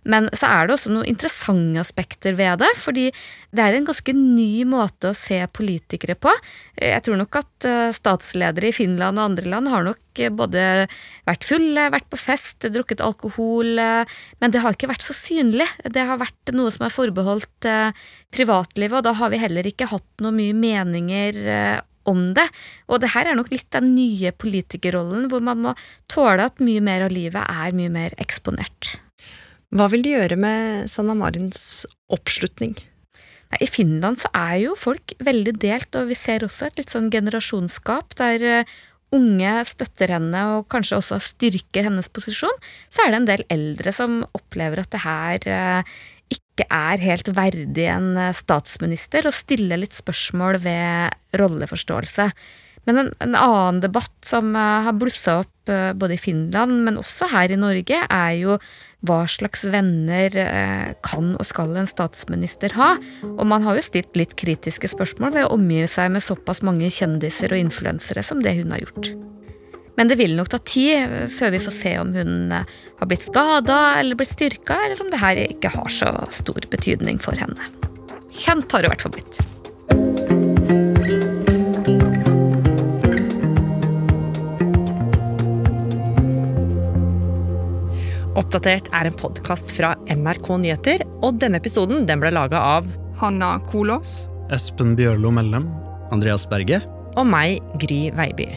Men 0.07 0.29
så 0.31 0.47
er 0.47 0.67
det 0.67 0.75
også 0.75 0.91
noen 0.93 1.09
interessante 1.09 1.81
aspekter 1.81 2.38
ved 2.39 2.62
det, 2.62 2.69
fordi 2.79 3.09
det 3.55 3.63
er 3.63 3.75
en 3.75 3.88
ganske 3.88 4.13
ny 4.15 4.63
måte 4.69 5.12
å 5.12 5.17
se 5.17 5.41
politikere 5.51 6.15
på. 6.15 6.31
Jeg 6.79 7.03
tror 7.05 7.19
nok 7.19 7.39
at 7.41 7.67
eh, 7.67 7.95
statsledere 7.95 8.69
i 8.69 8.75
Finland 8.75 9.19
og 9.19 9.31
andre 9.31 9.51
land 9.51 9.71
har 9.71 9.83
nok 9.88 10.21
eh, 10.21 10.31
både 10.31 10.63
vært 11.27 11.47
fulle, 11.47 11.89
vært 11.91 12.07
på 12.12 12.19
fest, 12.21 12.69
drukket 12.71 13.03
alkohol, 13.03 13.73
eh, 13.81 14.15
men 14.39 14.55
det 14.55 14.63
har 14.63 14.77
ikke 14.77 14.91
vært 14.91 15.05
så 15.05 15.17
synlig. 15.17 15.67
Det 15.83 16.07
har 16.07 16.21
vært 16.21 16.53
noe 16.55 16.71
som 16.73 16.88
er 16.88 16.95
forbeholdt 16.95 17.67
privatlivet, 18.33 19.01
og 19.01 19.05
da 19.05 19.13
har 19.19 19.33
vi 19.33 19.41
heller 19.41 19.67
ikke 19.67 19.89
hatt 19.91 20.23
noe 20.23 20.33
mye 20.35 20.55
meninger 20.55 21.43
om 22.09 22.29
det. 22.38 22.47
Og 22.88 23.03
det 23.03 23.12
her 23.13 23.29
er 23.29 23.38
nok 23.38 23.51
litt 23.53 23.67
den 23.75 23.91
nye 23.97 24.31
politikerrollen, 24.31 25.27
hvor 25.31 25.43
man 25.43 25.62
må 25.65 25.75
tåle 26.12 26.47
at 26.47 26.63
mye 26.63 26.81
mer 26.85 27.05
av 27.09 27.13
livet 27.13 27.43
er 27.43 27.75
mye 27.75 27.91
mer 27.93 28.15
eksponert. 28.21 28.95
Hva 29.69 29.86
vil 29.91 30.01
de 30.01 30.15
gjøre 30.15 30.38
med 30.39 30.89
Sanna 30.89 31.13
Marins 31.17 31.86
oppslutning? 32.10 32.73
I 33.58 33.65
Finland 33.69 34.19
så 34.21 34.29
er 34.38 34.60
jo 34.63 34.75
folk 34.77 35.13
veldig 35.25 35.55
delt, 35.62 35.89
og 35.97 36.10
vi 36.10 36.17
ser 36.17 36.45
også 36.45 36.67
et 36.67 36.79
litt 36.82 36.93
sånn 36.93 37.10
generasjonsskap 37.13 38.13
der 38.17 38.45
eh, 38.45 38.77
unge 39.15 39.53
støtter 39.65 40.13
henne 40.13 40.43
og 40.53 40.67
kanskje 40.69 40.99
også 40.99 41.17
styrker 41.32 41.88
hennes 41.88 42.10
posisjon. 42.13 42.55
Så 42.93 43.03
er 43.03 43.12
det 43.12 43.19
en 43.19 43.29
del 43.29 43.45
eldre 43.49 43.93
som 43.95 44.21
opplever 44.38 44.84
at 44.84 44.93
det 44.93 45.03
her 45.05 45.49
eh, 45.49 45.97
ikke 46.34 46.67
er 46.69 47.01
helt 47.01 47.32
verdig 47.34 47.88
en 47.89 48.12
eh, 48.17 48.36
statsminister, 48.38 49.25
og 49.25 49.38
stiller 49.38 49.82
litt 49.82 49.97
spørsmål 49.97 50.62
ved 50.65 51.38
rolleforståelse. 51.41 52.29
Men 52.89 53.04
en, 53.04 53.13
en, 53.21 53.38
annen 53.38 53.84
debatt 53.86 54.17
som 54.25 54.56
har 54.58 54.95
blussa 54.97 55.43
opp 55.43 55.69
både 55.69 56.15
i 56.15 56.17
Finland, 56.17 56.80
men 56.82 56.97
også 56.97 57.28
her 57.30 57.52
i 57.54 57.58
Norge, 57.60 57.99
er 58.10 58.32
jo 58.39 58.56
hva 59.08 59.21
slags 59.32 59.63
venner 59.71 60.34
eh, 60.36 60.91
kan 61.06 61.32
og 61.38 61.45
skal 61.47 61.78
en 61.80 61.88
statsminister 61.88 62.73
ha? 62.75 62.91
Og 63.30 63.45
man 63.47 63.63
har 63.63 63.78
jo 63.78 63.86
stilt 63.86 64.17
litt 64.19 64.36
kritiske 64.39 64.91
spørsmål 64.91 65.36
ved 65.36 65.47
å 65.47 65.54
omgi 65.56 65.86
seg 65.88 66.12
med 66.15 66.25
såpass 66.25 66.62
mange 66.67 66.89
kjendiser 66.91 67.54
og 67.54 67.63
influensere 67.63 68.25
som 68.28 68.43
det 68.43 68.58
hun 68.60 68.75
har 68.75 68.84
gjort. 68.84 69.13
Men 69.99 70.12
det 70.12 70.19
vil 70.19 70.36
nok 70.36 70.52
ta 70.52 70.60
tid 70.63 71.06
eh, 71.06 71.30
før 71.32 71.56
vi 71.56 71.63
får 71.63 71.75
se 71.75 71.93
om 72.02 72.12
hun 72.15 72.52
eh, 72.56 72.75
har 72.99 73.12
blitt 73.12 73.28
skada 73.28 73.80
eller 74.02 74.19
blitt 74.19 74.36
styrka, 74.36 74.82
eller 74.88 75.06
om 75.06 75.13
det 75.13 75.23
her 75.23 75.39
ikke 75.47 75.71
har 75.78 75.95
så 75.95 76.12
stor 76.36 76.67
betydning 76.71 77.23
for 77.23 77.39
henne. 77.39 77.71
Kjent 78.30 78.67
har 78.71 78.84
det 78.84 78.91
i 78.91 78.93
hvert 78.95 79.08
fall 79.08 79.15
blitt. 79.15 79.59
Oppdatert 88.39 88.88
er 88.95 89.10
en 89.10 89.15
podkast 89.19 89.73
fra 89.75 89.91
NRK 90.08 90.47
Nyheter, 90.63 91.02
og 91.25 91.41
denne 91.41 91.60
episoden 91.60 92.06
den 92.08 92.21
ble 92.21 92.32
laga 92.32 92.62
av 92.78 92.88
Hanna 93.19 93.58
Kolås. 93.67 94.30
Espen 94.56 94.93
Bjørlo 94.95 95.34
Mellem. 95.36 95.67
Andreas 96.15 96.45
Berge. 96.47 96.80
Og 97.19 97.28
meg, 97.28 97.60
Gry 97.82 98.08
Veiby. 98.15 98.47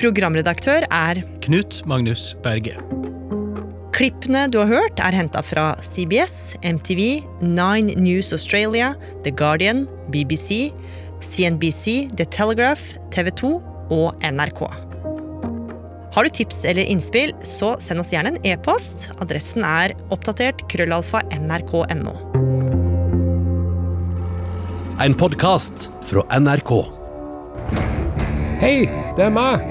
Programredaktør 0.00 0.88
er 0.90 1.22
Knut 1.46 1.78
Magnus 1.86 2.32
Berge. 2.42 2.74
Klippene 3.94 4.48
du 4.50 4.58
har 4.64 4.70
hørt, 4.72 4.98
er 4.98 5.14
henta 5.14 5.44
fra 5.46 5.70
CBS, 5.84 6.56
MTV, 6.66 7.22
Nine 7.44 7.94
News 8.00 8.32
Australia, 8.34 8.96
The 9.22 9.30
Guardian, 9.30 9.86
BBC, 10.10 10.72
CNBC, 11.22 12.08
The 12.18 12.26
Telegraph, 12.34 12.96
TV 13.14 13.30
2 13.44 13.56
og 13.94 14.24
NRK. 14.26 14.89
Har 16.10 16.24
du 16.24 16.30
tips 16.30 16.64
eller 16.64 16.82
innspill, 16.90 17.30
så 17.46 17.76
send 17.78 18.02
oss 18.02 18.08
gjerne 18.10 18.32
en 18.32 18.46
e-post. 18.50 19.04
Adressen 19.22 19.62
er 19.62 19.92
oppdatert 20.10 20.64
krøllalfa 20.72 21.20
nrk.no. 21.36 22.14
En 25.00 25.14
podkast 25.14 25.86
fra 26.08 26.24
NRK. 26.34 26.72
Hei, 28.58 28.88
det 29.14 29.28
er 29.28 29.30
meg. 29.32 29.62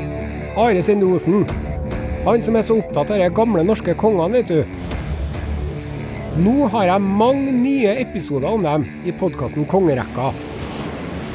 Are 0.59 0.79
Sindosen 0.83 1.43
Han 2.23 2.41
som 2.43 2.55
er 2.55 2.63
så 2.65 2.79
opptatt 2.79 3.11
av 3.11 3.19
de 3.19 3.27
gamle 3.35 3.65
norske 3.67 3.93
kongene, 3.99 4.39
vet 4.39 4.47
du. 4.47 4.63
Nå 6.39 6.69
har 6.71 6.87
jeg 6.87 7.03
mange 7.19 7.51
nye 7.51 7.97
episoder 7.99 8.47
om 8.47 8.63
dem 8.63 8.87
i 9.03 9.11
podkasten 9.11 9.67
Kongerekka. 9.67 10.31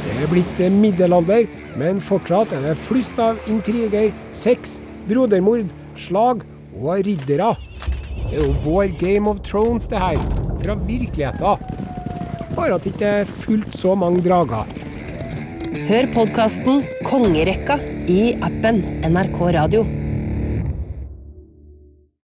Det 0.05 0.17
er 0.17 0.33
blitt 0.33 0.65
middelalder, 0.73 1.45
men 1.77 2.01
fortsatt 2.01 2.57
er 2.57 2.71
det 2.71 2.75
flust 2.89 3.21
av 3.21 3.37
intriger, 3.53 4.11
sex, 4.33 4.79
brodermord, 5.09 5.71
slag 5.97 6.45
og 6.75 7.07
riddere. 7.07 7.55
Det 8.31 8.39
er 8.39 8.47
jo 8.47 8.55
vår 8.65 8.95
Game 9.01 9.31
of 9.31 9.43
Thrones, 9.47 9.89
det 9.89 10.01
her. 10.01 10.21
Fra 10.65 10.79
virkeligheten. 10.87 11.67
Bare 12.55 12.77
at 12.77 12.87
det 12.87 12.95
ikke 12.95 13.11
er 13.21 13.29
fullt 13.29 13.75
så 13.77 13.95
mange 13.99 14.23
drager. 14.25 14.65
Hør 15.89 16.09
podkasten 16.15 16.85
Kongerekka 17.05 17.81
i 18.09 18.33
appen 18.47 18.81
NRK 19.11 19.41
Radio. 19.59 20.04